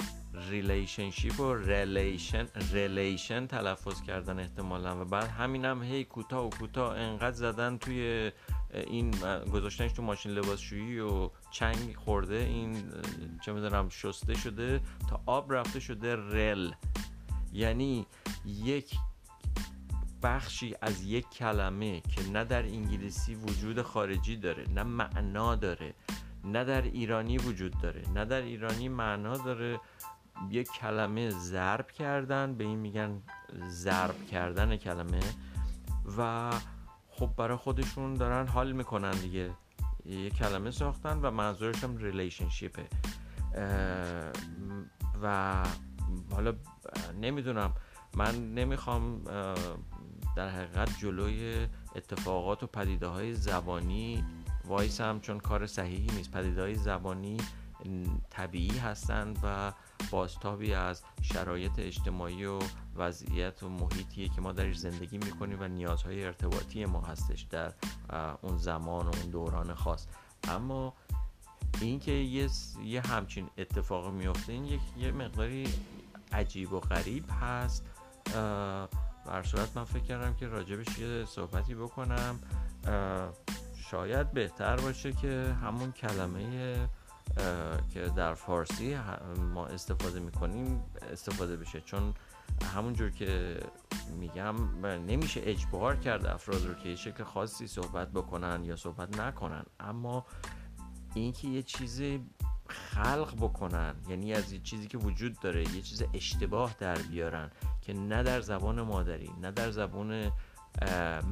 relationship 0.49 1.39
و 1.39 1.53
relation 1.53 2.47
relation 2.71 3.47
تلفظ 3.47 4.01
کردن 4.01 4.39
احتمالا 4.39 5.01
و 5.01 5.05
بعد 5.05 5.27
همینم 5.27 5.83
هم 5.83 5.83
هی 5.83 6.03
کوتاه 6.03 6.45
و 6.45 6.49
کوتاه 6.49 6.97
انقدر 6.97 7.35
زدن 7.35 7.77
توی 7.77 8.31
این 8.73 9.11
گذاشتنش 9.53 9.91
تو 9.91 10.01
ماشین 10.01 10.31
لباسشویی 10.31 10.99
و 10.99 11.29
چنگ 11.55 11.95
خورده 11.95 12.35
این 12.35 12.91
چه 13.41 13.53
می‌دونم 13.53 13.89
شسته 13.89 14.33
شده 14.33 14.81
تا 15.09 15.21
آب 15.25 15.53
رفته 15.53 15.79
شده 15.79 16.15
رل. 16.15 16.71
یعنی 17.53 18.05
یک 18.45 18.95
بخشی 20.23 20.75
از 20.81 21.03
یک 21.03 21.29
کلمه 21.29 22.01
که 22.01 22.29
نه 22.31 22.43
در 22.43 22.63
انگلیسی 22.63 23.35
وجود 23.35 23.81
خارجی 23.81 24.37
داره 24.37 24.65
نه 24.69 24.83
معنا 24.83 25.55
داره 25.55 25.93
نه 26.43 26.63
در 26.63 26.81
ایرانی 26.81 27.37
وجود 27.37 27.81
داره 27.81 28.03
نه 28.13 28.25
در 28.25 28.41
ایرانی 28.41 28.89
معنا 28.89 29.37
داره. 29.37 29.79
یک 30.49 30.67
کلمه 30.71 31.29
ضرب 31.29 31.91
کردن 31.91 32.55
به 32.55 32.63
این 32.63 32.79
میگن 32.79 33.21
ضرب 33.69 34.25
کردن 34.25 34.77
کلمه 34.77 35.19
و 36.17 36.51
خب 37.09 37.29
برای 37.37 37.57
خودشون 37.57 38.13
دارن 38.13 38.47
حال 38.47 38.71
می‌کنن 38.71 39.11
دیگه. 39.11 39.51
یه 40.05 40.29
کلمه 40.29 40.71
ساختن 40.71 41.21
و 41.21 41.31
منظورش 41.31 41.83
هم 41.83 41.97
ریلیشنشیپه 41.97 42.87
و 45.21 45.55
حالا 46.31 46.53
نمی‌دونم 47.21 47.73
من 48.17 48.53
نمی‌خوام 48.53 49.23
در 50.35 50.49
حقیقت 50.49 50.99
جلوی 50.99 51.67
اتفاقات 51.95 52.63
و 52.63 52.67
پدیده 52.67 53.07
های 53.07 53.33
زبانی 53.33 54.23
وایسم 54.65 55.19
چون 55.19 55.39
کار 55.39 55.67
صحیحی 55.67 56.07
نیست. 56.15 56.31
پدیده 56.31 56.61
های 56.61 56.75
زبانی 56.75 57.37
طبیعی 58.29 58.77
هستند 58.77 59.39
و 59.43 59.73
بازتابی 60.11 60.73
از 60.73 61.03
شرایط 61.21 61.71
اجتماعی 61.77 62.45
و 62.45 62.59
وضعیت 62.95 63.63
و 63.63 63.69
محیطیه 63.69 64.29
که 64.29 64.41
ما 64.41 64.51
درش 64.51 64.77
زندگی 64.77 65.17
می‌کنیم 65.17 65.57
و 65.61 65.67
نیازهای 65.67 66.25
ارتباطی 66.25 66.85
ما 66.85 67.01
هستش 67.01 67.41
در 67.41 67.73
اون 68.41 68.57
زمان 68.57 69.07
و 69.07 69.11
اون 69.21 69.31
دوران 69.31 69.73
خاص. 69.73 70.07
اما 70.47 70.93
اینکه 71.81 72.11
یه 72.11 72.49
یه 72.83 73.01
همچین 73.01 73.49
اتفاق 73.57 74.13
میفته 74.13 74.53
این 74.53 74.65
یک 74.65 74.81
یه 74.97 75.11
مقداری 75.11 75.67
عجیب 76.31 76.73
و 76.73 76.79
غریب 76.79 77.25
هست. 77.41 77.85
بر 79.25 79.43
صورت 79.43 79.77
من 79.77 79.83
فکر 79.83 80.03
کردم 80.03 80.33
که 80.33 80.47
راجبش 80.47 80.99
یه 80.99 81.25
صحبتی 81.25 81.75
بکنم. 81.75 82.39
شاید 83.91 84.31
بهتر 84.31 84.75
باشه 84.75 85.13
که 85.13 85.55
همون 85.61 85.91
کلمه 85.91 86.75
که 87.93 88.01
در 88.15 88.33
فارسی 88.33 88.97
ما 89.53 89.67
استفاده 89.67 90.19
می‌کنیم 90.19 90.83
استفاده 91.11 91.57
بشه. 91.57 91.81
چون 91.81 92.13
همونجور 92.75 93.09
که 93.09 93.59
میگم 94.19 94.85
نمیشه 94.85 95.41
اجبار 95.43 95.95
کرد 95.95 96.25
افراد 96.25 96.65
رو 96.65 96.73
که 96.73 96.89
یه 96.89 96.95
شکل 96.95 97.23
خاصی 97.23 97.67
صحبت 97.67 98.11
بکنن 98.11 98.63
یا 98.63 98.75
صحبت 98.75 99.19
نکنن. 99.19 99.63
اما 99.79 100.25
اینکه 101.13 101.47
یه 101.47 101.63
چیز 101.63 102.01
خلق 102.67 103.35
بکنن 103.35 103.95
یعنی 104.09 104.33
از 104.33 104.51
یه 104.51 104.59
چیزی 104.59 104.87
که 104.87 104.97
وجود 104.97 105.39
داره 105.39 105.75
یه 105.75 105.81
چیز 105.81 106.03
اشتباه 106.13 106.75
در 106.79 106.97
بیارن 106.97 107.51
که 107.81 107.93
نه 107.93 108.23
در 108.23 108.41
زبان 108.41 108.81
مادری 108.81 109.31
نه 109.41 109.51
در 109.51 109.71
زبان 109.71 110.31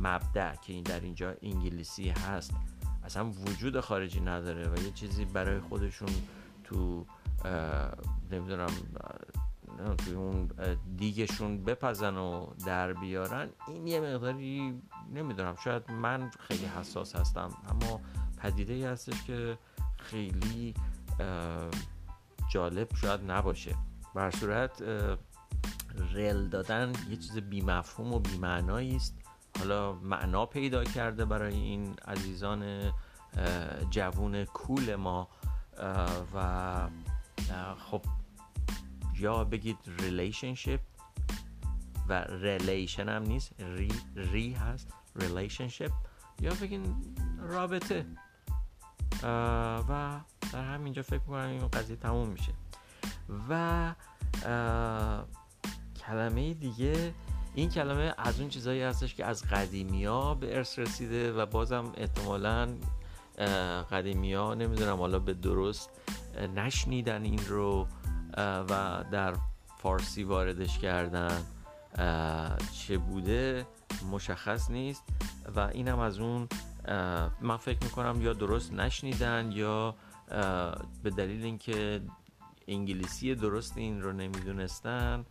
مبدع 0.02 0.56
که 0.56 0.74
این 0.74 0.84
در 0.84 1.00
اینجا 1.00 1.36
انگلیسی 1.42 2.10
هست. 2.10 2.54
اصلا 3.06 3.30
وجود 3.30 3.80
خارجی 3.80 4.20
نداره 4.20 4.70
و 4.70 4.84
یه 4.84 4.92
چیزی 4.92 5.26
برای 5.26 5.60
خودشون 5.60 6.10
تو 6.64 7.06
نمی‌دونم 8.32 8.68
توی 9.98 10.14
اون 10.14 10.50
دیگشون 10.98 11.64
بپزن 11.64 12.18
و 12.18 12.48
در 12.66 12.94
بیارن 12.94 13.50
این 13.68 13.88
یه 13.88 14.00
مقداری 14.00 14.82
نمی‌دونم 15.14 15.56
شاید 15.56 15.92
من 15.92 16.32
خیلی 16.40 16.66
حساس 16.66 17.16
هستم. 17.16 17.50
اما 17.70 18.02
پدیده 18.38 18.74
ای 18.74 18.86
هستش 18.86 19.24
که 19.24 19.58
خیلی 19.98 20.74
جالب 22.52 22.96
شاید 22.96 23.32
نباشه. 23.32 23.76
به 24.16 24.24
هر 24.24 24.32
صورت 24.32 24.84
رل 26.14 26.48
دادن 26.48 26.94
یه 27.10 27.16
چیز 27.16 27.38
بیمفهوم 27.38 28.14
و 28.14 28.20
بیمعنایی 28.20 28.96
است 28.96 29.23
حالا 29.60 29.94
معنا 29.94 30.46
پیدا 30.46 30.84
کرده 30.84 31.26
برای 31.26 31.54
این 31.54 31.96
عزیزان 32.08 32.92
جوون 33.90 34.46
cool 34.46 34.96
ما. 34.96 35.28
و 36.36 36.90
خب 37.78 38.02
یا 39.20 39.44
بگید 39.44 39.78
relationship 40.00 40.80
و 42.10 42.24
relation 42.24 43.10
هم 43.10 43.24
نیست 43.24 43.52
ری, 43.60 43.92
ری 44.16 44.54
هست 44.54 44.94
relationship 45.16 45.92
یا 46.40 46.54
بگین 46.62 47.16
رابطه. 47.40 48.06
و 49.90 50.20
در 50.54 50.64
همینجا 50.74 51.02
فکر 51.02 51.20
می‌کنم 51.20 51.50
این 51.50 51.68
قضیه 51.68 51.96
تموم 51.96 52.30
میشه. 52.30 52.54
و 53.50 53.94
کلمه 56.06 56.54
دیگه 56.54 57.14
این 57.56 57.70
کلمه 57.70 58.14
از 58.18 58.40
اون 58.40 58.50
چیزهایی 58.50 58.82
هستش 58.82 59.16
که 59.16 59.26
از 59.26 59.44
قدیمی 59.44 60.06
ها 60.06 60.36
به 60.36 60.56
ارث 60.58 60.80
رسیده 60.80 61.34
و 61.34 61.46
بازم 61.46 61.92
احتمالا 61.98 62.70
قدیمی 63.92 64.34
ها 64.34 64.54
نمی‌دونم 64.54 64.98
حالا 64.98 65.20
به 65.20 65.34
درست 65.34 65.90
نشنیدن 66.56 67.24
این 67.24 67.40
رو 67.48 67.88
و 68.38 69.04
در 69.12 69.34
فارسی 69.78 70.24
واردش 70.24 70.80
کردن 70.80 71.42
چه 72.74 72.98
بوده 72.98 73.66
مشخص 74.12 74.72
نیست 74.72 75.04
و 75.56 75.60
اینم 75.60 76.00
از 76.00 76.20
اون 76.20 76.48
من 77.42 77.58
فکر 77.58 77.84
می‌کنم 77.84 78.22
یا 78.22 78.34
درست 78.34 78.74
نشنیدن 78.74 79.52
یا 79.52 79.96
به 81.04 81.10
دلیل 81.18 81.44
اینکه 81.44 82.02
انگلیسی 82.68 83.36
درست 83.36 83.78
این 83.78 84.02
رو 84.02 84.14
نمی‌دونستن 84.14 85.26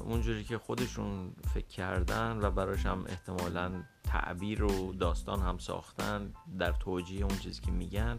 اونجوری 0.00 0.44
که 0.44 0.58
خودشون 0.58 1.32
فکر 1.54 1.66
کردن 1.66 2.38
و 2.42 2.50
براش 2.50 2.86
هم 2.86 3.04
احتمالا 3.08 3.82
تعبیر 4.04 4.64
و 4.64 4.92
داستان 4.92 5.40
هم 5.40 5.58
ساختن 5.58 6.32
در 6.58 6.72
توجیه 6.72 7.24
اون 7.24 7.38
چیزی 7.38 7.60
که 7.60 7.70
میگن 7.70 8.18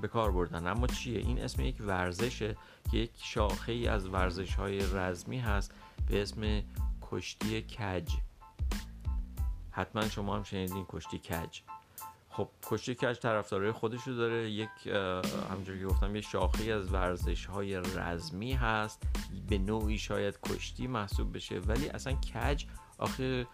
به 0.00 0.08
کار 0.08 0.32
بردن. 0.32 0.66
اما 0.66 0.86
چیه؟ 0.86 1.18
این 1.18 1.40
اسم 1.40 1.62
یک 1.62 1.76
ورزشه 1.80 2.56
که 2.90 2.98
یک 2.98 3.10
شاخه 3.14 3.72
ای 3.72 3.88
از 3.88 4.08
ورزش 4.08 4.54
های 4.54 4.78
رزمی 4.78 5.38
هست 5.38 5.74
به 6.08 6.22
اسم 6.22 6.62
کشتی 7.02 7.62
کج. 7.62 8.12
حتما 9.70 10.08
شما 10.08 10.36
هم 10.36 10.42
شنیدین 10.42 10.86
کشتی 10.88 11.18
کج. 11.18 11.60
خب 12.36 12.48
کشتی 12.62 12.94
کج 12.94 13.18
طرفدارای 13.18 13.72
خودشو 13.72 14.12
داره 14.12 14.50
یک 14.50 14.86
همونجوری 15.50 15.80
که 15.80 15.86
گفتم 15.86 16.16
یه 16.16 16.22
شاخه 16.22 16.72
از 16.72 16.92
ورزش 16.92 17.46
های 17.46 17.76
رزمی 17.76 18.52
هست. 18.52 19.02
به 19.48 19.58
نوعی 19.58 19.98
شاید 19.98 20.38
کشتی 20.42 20.86
محسوب 20.86 21.36
بشه 21.36 21.58
ولی 21.58 21.88
اصلا 21.88 22.12
کج 22.12 22.64
آخه 22.98 23.46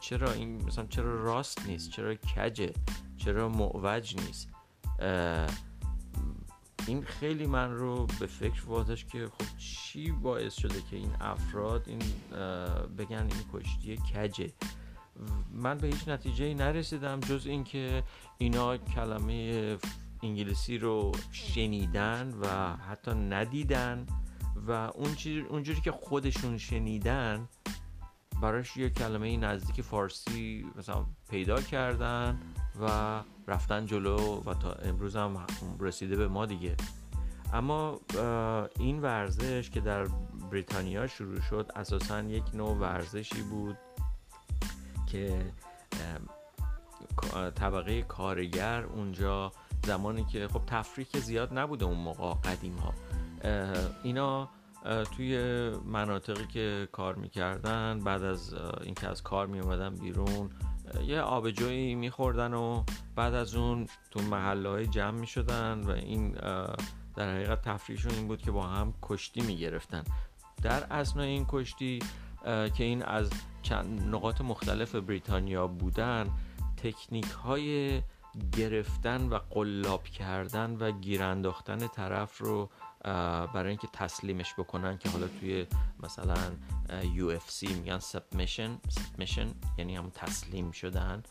چرا 0.00 0.32
این 0.32 0.64
مثلا 0.64 0.86
چرا 0.86 1.24
راست 1.24 1.66
نیست؟ 1.66 1.90
چرا 1.90 2.14
کجه 2.14 2.72
چرا 3.16 3.48
معوج 3.48 4.16
نیست؟ 4.16 4.48
این 6.86 7.04
خیلی 7.04 7.46
من 7.46 7.74
رو 7.74 8.06
به 8.20 8.26
فکر 8.26 8.66
واداش 8.66 9.04
که 9.04 9.26
خب 9.26 9.56
چی 9.58 10.10
باعث 10.10 10.54
شده 10.54 10.82
که 10.90 10.96
این 10.96 11.12
افراد 11.20 11.84
این 11.86 12.02
بگن 12.98 13.28
این 13.32 13.44
کشتی 13.52 13.96
کجه؟ 13.96 14.52
من 15.52 15.78
به 15.78 15.86
هیچ 15.86 16.08
نتیجه 16.08 16.54
نرسیدم 16.54 17.20
جز 17.20 17.46
اینکه 17.46 18.02
اینا 18.38 18.76
کلمه 18.76 19.76
انگلیسی 20.22 20.78
رو 20.78 21.12
شنیدن 21.32 22.34
و 22.42 22.76
حتی 22.76 23.10
ندیدن 23.10 24.06
و 24.66 24.70
اونجوری 25.50 25.80
که 25.80 25.92
خودشون 25.92 26.58
شنیدن 26.58 27.48
براش 28.42 28.76
یه 28.76 28.90
کلمه 28.90 29.36
نزدیک 29.36 29.80
فارسی 29.80 30.66
مثلا 30.76 31.06
پیدا 31.30 31.60
کردن 31.60 32.40
و 32.80 33.22
رفتن 33.46 33.86
جلو 33.86 34.40
و 34.40 34.54
تا 34.54 34.72
امروز 34.72 35.16
هم 35.16 35.46
رسیده 35.80 36.16
به 36.16 36.28
ما 36.28 36.46
دیگه. 36.46 36.76
اما 37.52 38.00
این 38.78 39.02
ورزش 39.02 39.70
که 39.70 39.80
در 39.80 40.04
بریتانیا 40.50 41.06
شروع 41.06 41.40
شد 41.40 41.70
اساسا 41.76 42.20
یک 42.20 42.54
نوع 42.54 42.76
ورزشی 42.76 43.42
بود 43.42 43.76
که 45.14 45.52
طبقه 47.54 48.02
کارگر 48.02 48.84
اونجا 48.84 49.52
زمانی 49.86 50.24
که 50.24 50.48
خب 50.48 50.62
تفریح 50.66 51.06
زیاد 51.20 51.58
نبوده 51.58 51.84
اون 51.84 51.96
موقع 51.96 52.34
قدیم 52.34 52.76
ها. 52.76 52.94
اینا 54.02 54.48
توی 55.16 55.38
مناطقی 55.84 56.46
که 56.46 56.88
کار 56.92 57.14
می‌کردن 57.14 57.98
بعد 57.98 58.22
از 58.22 58.54
اینکه 58.82 59.08
از 59.08 59.22
کار 59.22 59.46
میومدن 59.46 59.94
بیرون 59.94 60.50
یه 61.06 61.20
آبجویی 61.20 61.94
میخوردن 61.94 62.54
و 62.54 62.84
بعد 63.16 63.34
از 63.34 63.54
اون 63.54 63.86
تو 64.10 64.20
محله 64.22 64.68
های 64.68 64.86
جمع 64.86 65.20
می‌شدن 65.20 65.80
و 65.80 65.90
این 65.90 66.30
در 67.16 67.34
حقیقت 67.34 67.62
تفریحشون 67.62 68.12
این 68.14 68.28
بود 68.28 68.42
که 68.42 68.50
با 68.50 68.62
هم 68.62 68.94
کشتی 69.02 69.40
می‌گرفتن. 69.40 70.04
در 70.62 70.84
اسنای 70.90 71.28
این 71.28 71.46
کشتی 71.48 71.98
که 72.44 72.84
این 72.84 73.02
از 73.02 73.30
چند 73.62 74.14
نقاط 74.14 74.40
مختلف 74.40 74.94
بریتانیا 74.94 75.66
بودن 75.66 76.30
تکنیک 76.76 77.24
های 77.24 78.02
گرفتن 78.56 79.28
و 79.28 79.38
قلاب 79.50 80.04
کردن 80.04 80.76
و 80.76 80.90
گیرانداختن 80.90 81.78
طرف 81.78 82.38
رو 82.38 82.70
برای 83.54 83.68
اینکه 83.68 83.88
تسلیمش 83.92 84.54
بکنن 84.54 84.98
که 84.98 85.08
حالا 85.08 85.28
توی 85.40 85.66
مثلا 86.02 86.36
UFC 87.16 87.70
میگن 87.70 87.98
سبمیشن 87.98 88.78
سبمیشن 88.88 89.46
یعنی 89.78 89.96
هم 89.96 90.10
تسلیم 90.10 90.70
شدن. 90.70 91.22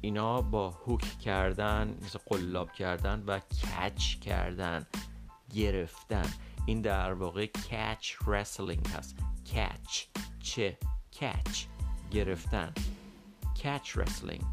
اینا 0.00 0.42
با 0.42 0.70
هوک 0.70 1.18
کردن 1.18 1.98
مثل 2.02 2.18
قلاب 2.26 2.72
کردن 2.72 3.24
و 3.26 3.40
کچ 3.40 4.18
کردن 4.20 4.86
گرفتن. 5.54 6.30
این 6.66 6.80
در 6.80 7.12
واقع 7.12 7.46
کچ 7.46 8.14
رسلینگ 8.26 8.86
هست. 8.86 9.16
کچ 9.54 10.02
چه؟ 10.42 10.78
کچ 11.20 11.64
گرفتن. 12.10 12.72
کچ 13.64 13.96
رسلینگ 13.96 14.44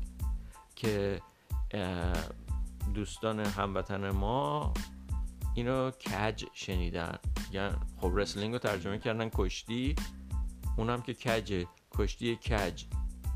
که 0.75 1.21
دوستان 2.93 3.39
هموطن 3.39 4.09
ما 4.09 4.73
اینو 5.53 5.91
کج 5.91 6.45
شنیدن. 6.53 7.17
یعنی 7.51 7.75
خب 8.01 8.11
رسلینگ 8.15 8.53
رو 8.53 8.59
ترجمه 8.59 8.97
کردن 8.97 9.29
کشتی. 9.29 9.95
اونم 10.77 11.01
که 11.01 11.13
کجه 11.13 11.67
کشتی 11.91 12.35
کج 12.35 12.83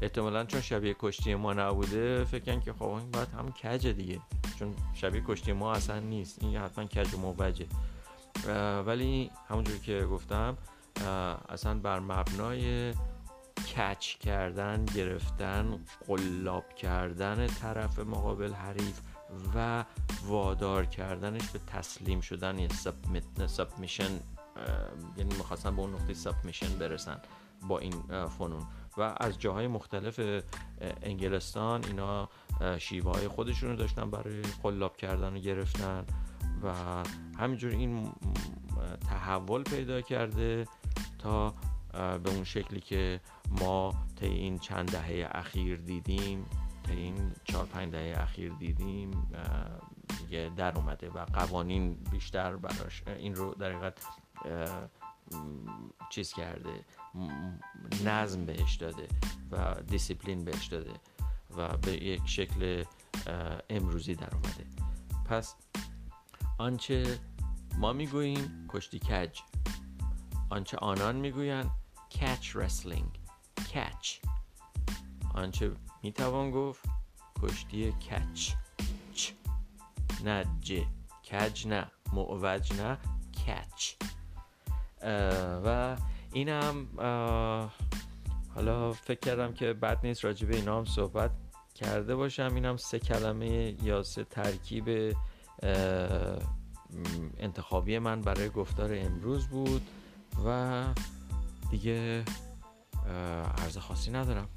احتمالا 0.02 0.46
چون 0.46 0.62
شبیه 0.62 0.96
کشتی 1.00 1.36
ما 1.36 1.54
نبوده 1.54 2.24
فکرن 2.24 2.62
که 2.62 2.74
خب 2.74 2.84
این 2.84 3.12
باید 3.12 3.30
هم 3.30 3.52
کجه 3.52 3.94
دیگه. 3.94 4.22
چون 4.60 4.76
شبیه 4.94 5.24
کشتی 5.28 5.54
ما 5.54 5.74
اصلا 5.74 6.00
نیست. 6.00 6.44
این 6.44 6.58
حتما 6.58 6.86
کج 6.86 7.14
و 7.14 7.18
موجه 7.18 7.66
ولی 8.86 9.32
همونجوری 9.48 9.80
که 9.80 10.08
گفتم 10.12 10.58
اصلا 11.50 11.80
بر 11.80 12.00
مبنای 12.00 12.94
کچ 13.60 14.18
کردن 14.18 14.86
گرفتن 14.86 15.86
قلاب 16.08 16.76
کردن 16.76 17.48
طرف 17.48 18.00
مقابل 18.00 18.54
حریف 18.54 19.02
و 19.56 19.86
وادار 20.26 20.86
کردنش 20.86 21.50
به 21.50 21.60
تسلیم 21.68 22.22
شدن 22.22 22.60
یه 22.60 22.68
سبمیشن 23.48 24.20
یعنی 25.18 25.36
می‌خواستن 25.36 25.76
به 25.76 25.82
اون 25.82 25.94
نقطه 25.94 26.14
سبمیشن 26.14 26.80
برسن 26.80 27.22
با 27.68 27.80
این 27.80 27.94
فنون. 28.38 28.64
و 28.98 29.02
از 29.18 29.40
جاهای 29.40 29.68
مختلف 29.68 30.20
انگلستان 31.02 31.84
اینا 31.84 32.30
شیوه 32.78 33.12
های 33.12 33.28
خودشون 33.28 33.70
رو 33.70 33.76
داشتن 33.76 34.12
برای 34.12 34.42
قلاب 34.64 34.98
کردن 34.98 35.36
و 35.36 35.40
گرفتن. 35.40 36.06
و 36.64 36.74
همینجور 37.38 37.72
این 37.72 38.12
تحول 39.10 39.64
پیدا 39.64 40.02
کرده 40.02 40.68
تا 41.20 41.54
به 41.94 42.30
اون 42.30 42.44
شکلی 42.44 42.80
که 42.80 43.22
ما 43.60 43.94
تا 44.16 44.26
این 44.26 44.60
چند 44.60 44.92
دهه 44.92 45.30
اخیر 45.32 45.78
دیدیم 45.78 46.46
تا 46.84 46.94
این 46.94 47.32
چهار 47.44 47.66
پنج 47.66 47.92
دهه 47.92 48.22
اخیر 48.22 48.54
دیدیم 48.54 49.12
دیگه 50.20 50.52
در 50.58 50.78
اومده 50.78 51.10
و 51.10 51.26
قوانین 51.26 51.94
بیشتر 52.12 52.56
براش 52.56 53.04
این 53.08 53.36
رو 53.36 53.54
در 53.54 53.72
حقیقت 53.72 54.06
چیز 56.10 56.34
کرده 56.34 56.86
نظم 58.06 58.46
بهش 58.46 58.76
داده 58.76 59.08
و 59.52 59.76
دیسیپلین 59.88 60.46
بهش 60.46 60.66
داده 60.66 60.94
و 61.58 61.78
به 61.78 62.04
یک 62.04 62.22
شکل 62.26 62.84
امروزی 63.70 64.16
در 64.16 64.30
اومده. 64.34 64.66
پس 65.26 65.56
آنچه 66.60 67.20
ما 67.78 67.94
می‌گوییم 67.94 68.68
کشتی 68.70 69.00
کج. 69.00 69.40
آنچه 70.50 70.78
آنان 70.78 71.16
می‌گویند 71.16 71.70
کچ 72.12 72.56
رسلینگ 72.56 73.20
کچ. 73.74 74.18
آنچه 75.34 75.72
می‌توان 76.04 76.52
گفت 76.52 76.86
کشتی 77.42 77.92
کچ. 77.92 78.52
چ. 79.14 79.32
نه 80.26 80.46
ج. 80.62 80.74
کج 81.32 81.68
نه. 81.68 81.92
معوج 82.14 82.74
نه. 82.74 82.98
کچ. 83.46 83.94
و 85.66 85.98
اینم 86.34 86.88
حالا 88.56 88.94
فکر 88.94 89.20
کردم 89.20 89.54
که 89.54 89.74
بد 89.74 90.00
نیست 90.04 90.26
راجع 90.26 90.48
به 90.48 90.56
اینا 90.56 90.78
هم 90.78 90.86
صحبت 90.86 91.32
کرده 91.76 92.16
باشم. 92.16 92.52
اینم 92.56 92.78
سه 92.78 93.00
کلمه 93.00 93.76
یا 93.84 94.04
سه 94.04 94.24
ترکیب 94.24 95.16
انتخابی 97.38 98.00
من 98.00 98.22
برای 98.22 98.50
گفتار 98.50 98.90
امروز 98.94 99.48
بود 99.48 99.82
و 100.46 100.84
دیگه 101.72 102.24
عرض 103.58 103.78
خاصی 103.78 104.12
ندارم. 104.12 104.48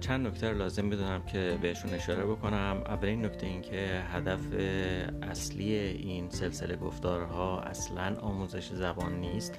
چند 0.00 0.26
نکته 0.26 0.52
لازم 0.52 0.90
بدونم 0.90 1.22
که 1.22 1.58
بهشون 1.62 1.94
اشاره 1.94 2.24
بکنم. 2.24 2.82
اولین 2.86 3.24
نکته 3.24 3.46
این 3.46 3.62
که 3.62 4.02
هدف 4.12 4.40
اصلی 5.22 5.74
این 5.74 6.30
سلسله 6.30 6.76
گفتارها 6.76 7.60
اصلا 7.60 8.16
آموزش 8.20 8.72
زبان 8.72 9.20
نیست 9.20 9.58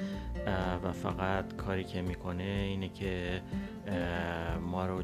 و 0.84 0.92
فقط 0.92 1.56
کاری 1.56 1.84
که 1.84 2.02
می‌کنه 2.02 2.44
اینه 2.44 2.90
که 2.90 3.42
ما 4.62 4.86
رو 4.86 5.02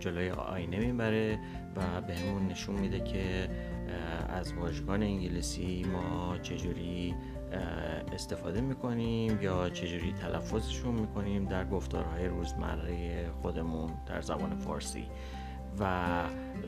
جلوی 0.00 0.30
آینه 0.30 0.78
می‌بره 0.78 1.38
و 1.76 2.00
بهمون 2.00 2.46
نشون 2.46 2.74
میده 2.74 3.00
که 3.00 3.48
از 4.28 4.52
واژگان 4.52 5.02
انگلیسی 5.02 5.84
ما 5.92 6.38
چجوری 6.38 7.14
استفاده 8.12 8.60
می‌کنیم 8.60 9.42
یا 9.42 9.68
چجوری 9.68 10.12
تلفظشون 10.12 10.94
می‌کنیم 10.94 11.44
در 11.44 11.64
گفتارهای 11.64 12.26
روزمره 12.26 13.26
خودمون 13.42 13.90
در 14.06 14.20
زبان 14.20 14.56
فارسی. 14.56 15.06
و 15.80 16.22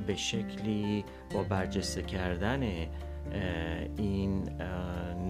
به 0.06 0.16
شکلی 0.16 1.04
با 1.34 1.42
برجسته 1.42 2.02
کردن 2.02 2.62
این 3.96 4.48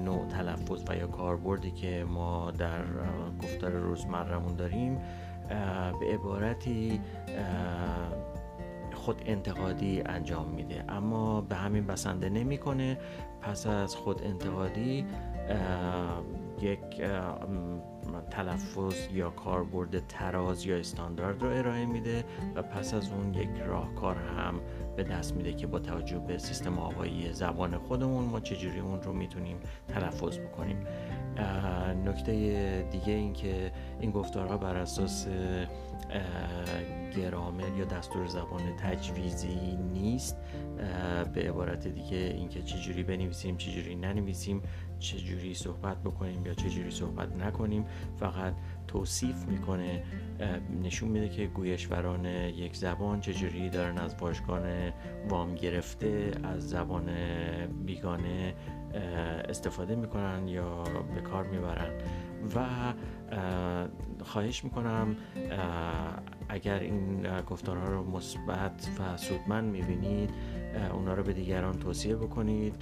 نوع 0.05 0.27
تلفظ 0.29 0.85
و 0.89 0.97
یا 0.97 1.07
کاربردی 1.07 1.71
که 1.71 2.05
ما 2.09 2.51
در 2.51 2.83
گفتار 3.43 3.71
روزمرهمون 3.71 4.57
داریم 4.57 4.99
به 6.01 6.07
عبارتی 6.13 7.01
خود 8.95 9.23
انتقادی 9.27 10.03
انجام 10.07 10.49
میده. 10.49 10.85
اما 10.89 11.41
به 11.41 11.57
همین 11.57 11.87
بسنده 11.87 12.29
نمی‌کنه. 12.29 12.99
پس 13.41 13.67
از 13.67 13.97
خود 13.97 14.23
انتقادی 14.23 15.07
یک 16.61 17.03
تلفظ 18.31 18.95
یا 19.13 19.31
کاربرد 19.31 20.07
تراز 20.07 20.67
یا 20.67 20.77
استاندارد 20.77 21.43
رو 21.43 21.49
ارائه 21.49 21.87
میده 21.87 22.25
و 22.55 22.63
پس 22.63 22.95
از 22.95 23.13
اون 23.13 23.35
یک 23.35 23.49
راهکار 23.67 24.17
هم 24.17 24.61
به 24.97 25.05
دست 25.05 25.37
میده 25.37 25.53
که 25.53 25.67
با 25.67 25.79
توجه 25.79 26.19
به 26.19 26.39
سیستم 26.39 26.79
آوایی 26.79 27.33
زبان 27.33 27.79
خودمون 27.79 28.25
ما 28.25 28.41
چجوری 28.41 28.81
اون 28.81 29.03
رو 29.03 29.13
می‌تونیم 29.13 29.57
تلفظ 29.89 30.39
بکنیم. 30.39 30.87
نکته 32.05 32.33
دیگه 32.91 33.13
این 33.13 33.33
که 33.33 33.73
این 34.01 34.11
گفتارها 34.11 34.57
بر 34.57 34.77
اساس 34.77 35.27
گرامر 37.17 37.79
یا 37.79 37.85
دستور 37.85 38.27
زبان 38.27 38.77
تجویزی 38.77 39.77
نیست. 39.93 40.37
به 41.35 41.49
عبارت 41.49 41.89
دیگه 41.89 42.17
اینکه 42.17 42.63
چجوری 42.63 43.03
بنویسیم 43.03 43.57
چجوری 43.57 43.95
ننویسیم. 43.95 44.63
چجوری 45.01 45.55
صحبت 45.55 46.03
بکنیم 46.03 46.47
یا 46.47 46.55
چجوری 46.55 46.91
صحبت 46.91 47.37
نکنیم 47.37 47.85
فقط 48.17 48.55
توصیف 48.89 49.47
می‌کنه 49.47 50.05
نشون 50.83 51.09
میده 51.09 51.29
که 51.29 51.47
گویشوران 51.47 52.25
یک 52.25 52.77
زبان 52.77 53.21
چجوری 53.21 53.71
دارن 53.71 53.99
از 53.99 54.17
واژگان 54.21 54.93
وام 55.29 55.55
گرفته 55.55 56.33
از 56.43 56.69
زبان 56.69 57.09
بیگانه 57.87 58.55
استفاده 59.49 59.95
می‌کنن 59.95 60.49
یا 60.49 60.85
به 61.15 61.21
کار 61.21 61.47
می‌برن. 61.47 61.93
و 62.57 62.67
خواهش 64.25 64.65
می‌کنم 64.65 65.17
اگر 66.49 66.79
این 66.79 67.27
گفتارها 67.41 67.89
رو 67.89 68.11
مثبت 68.11 68.89
و 68.99 69.17
سودمند 69.17 69.73
می‌بینید 69.73 70.31
اونا 70.93 71.15
رو 71.15 71.23
به 71.23 71.33
دیگران 71.33 71.79
توصیه 71.79 72.17
بکنید 72.17 72.75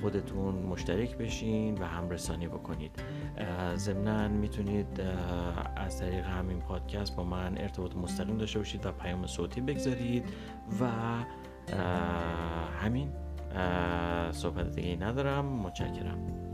خودتون 0.00 0.54
مشترک 0.54 1.16
بشین 1.16 1.78
و 1.78 1.84
همرسانی 1.84 2.48
بکنید. 2.48 3.02
ضمنا 3.74 4.28
می‌تونید 4.28 5.00
از 5.76 6.00
طریق 6.00 6.24
همین 6.24 6.58
پادکست 6.58 7.16
با 7.16 7.24
من 7.24 7.58
ارتباط 7.58 7.96
مستقیم 7.96 8.38
داشته 8.38 8.58
باشید 8.58 8.86
و 8.86 8.92
پیام 8.92 9.26
صوتی 9.26 9.60
بگذارید 9.60 10.24
و 10.80 10.88
همین 12.82 13.08
صحبت 14.32 14.74
دیگه 14.74 14.96
ندارم. 15.00 15.44
متشکرم. 15.44 16.53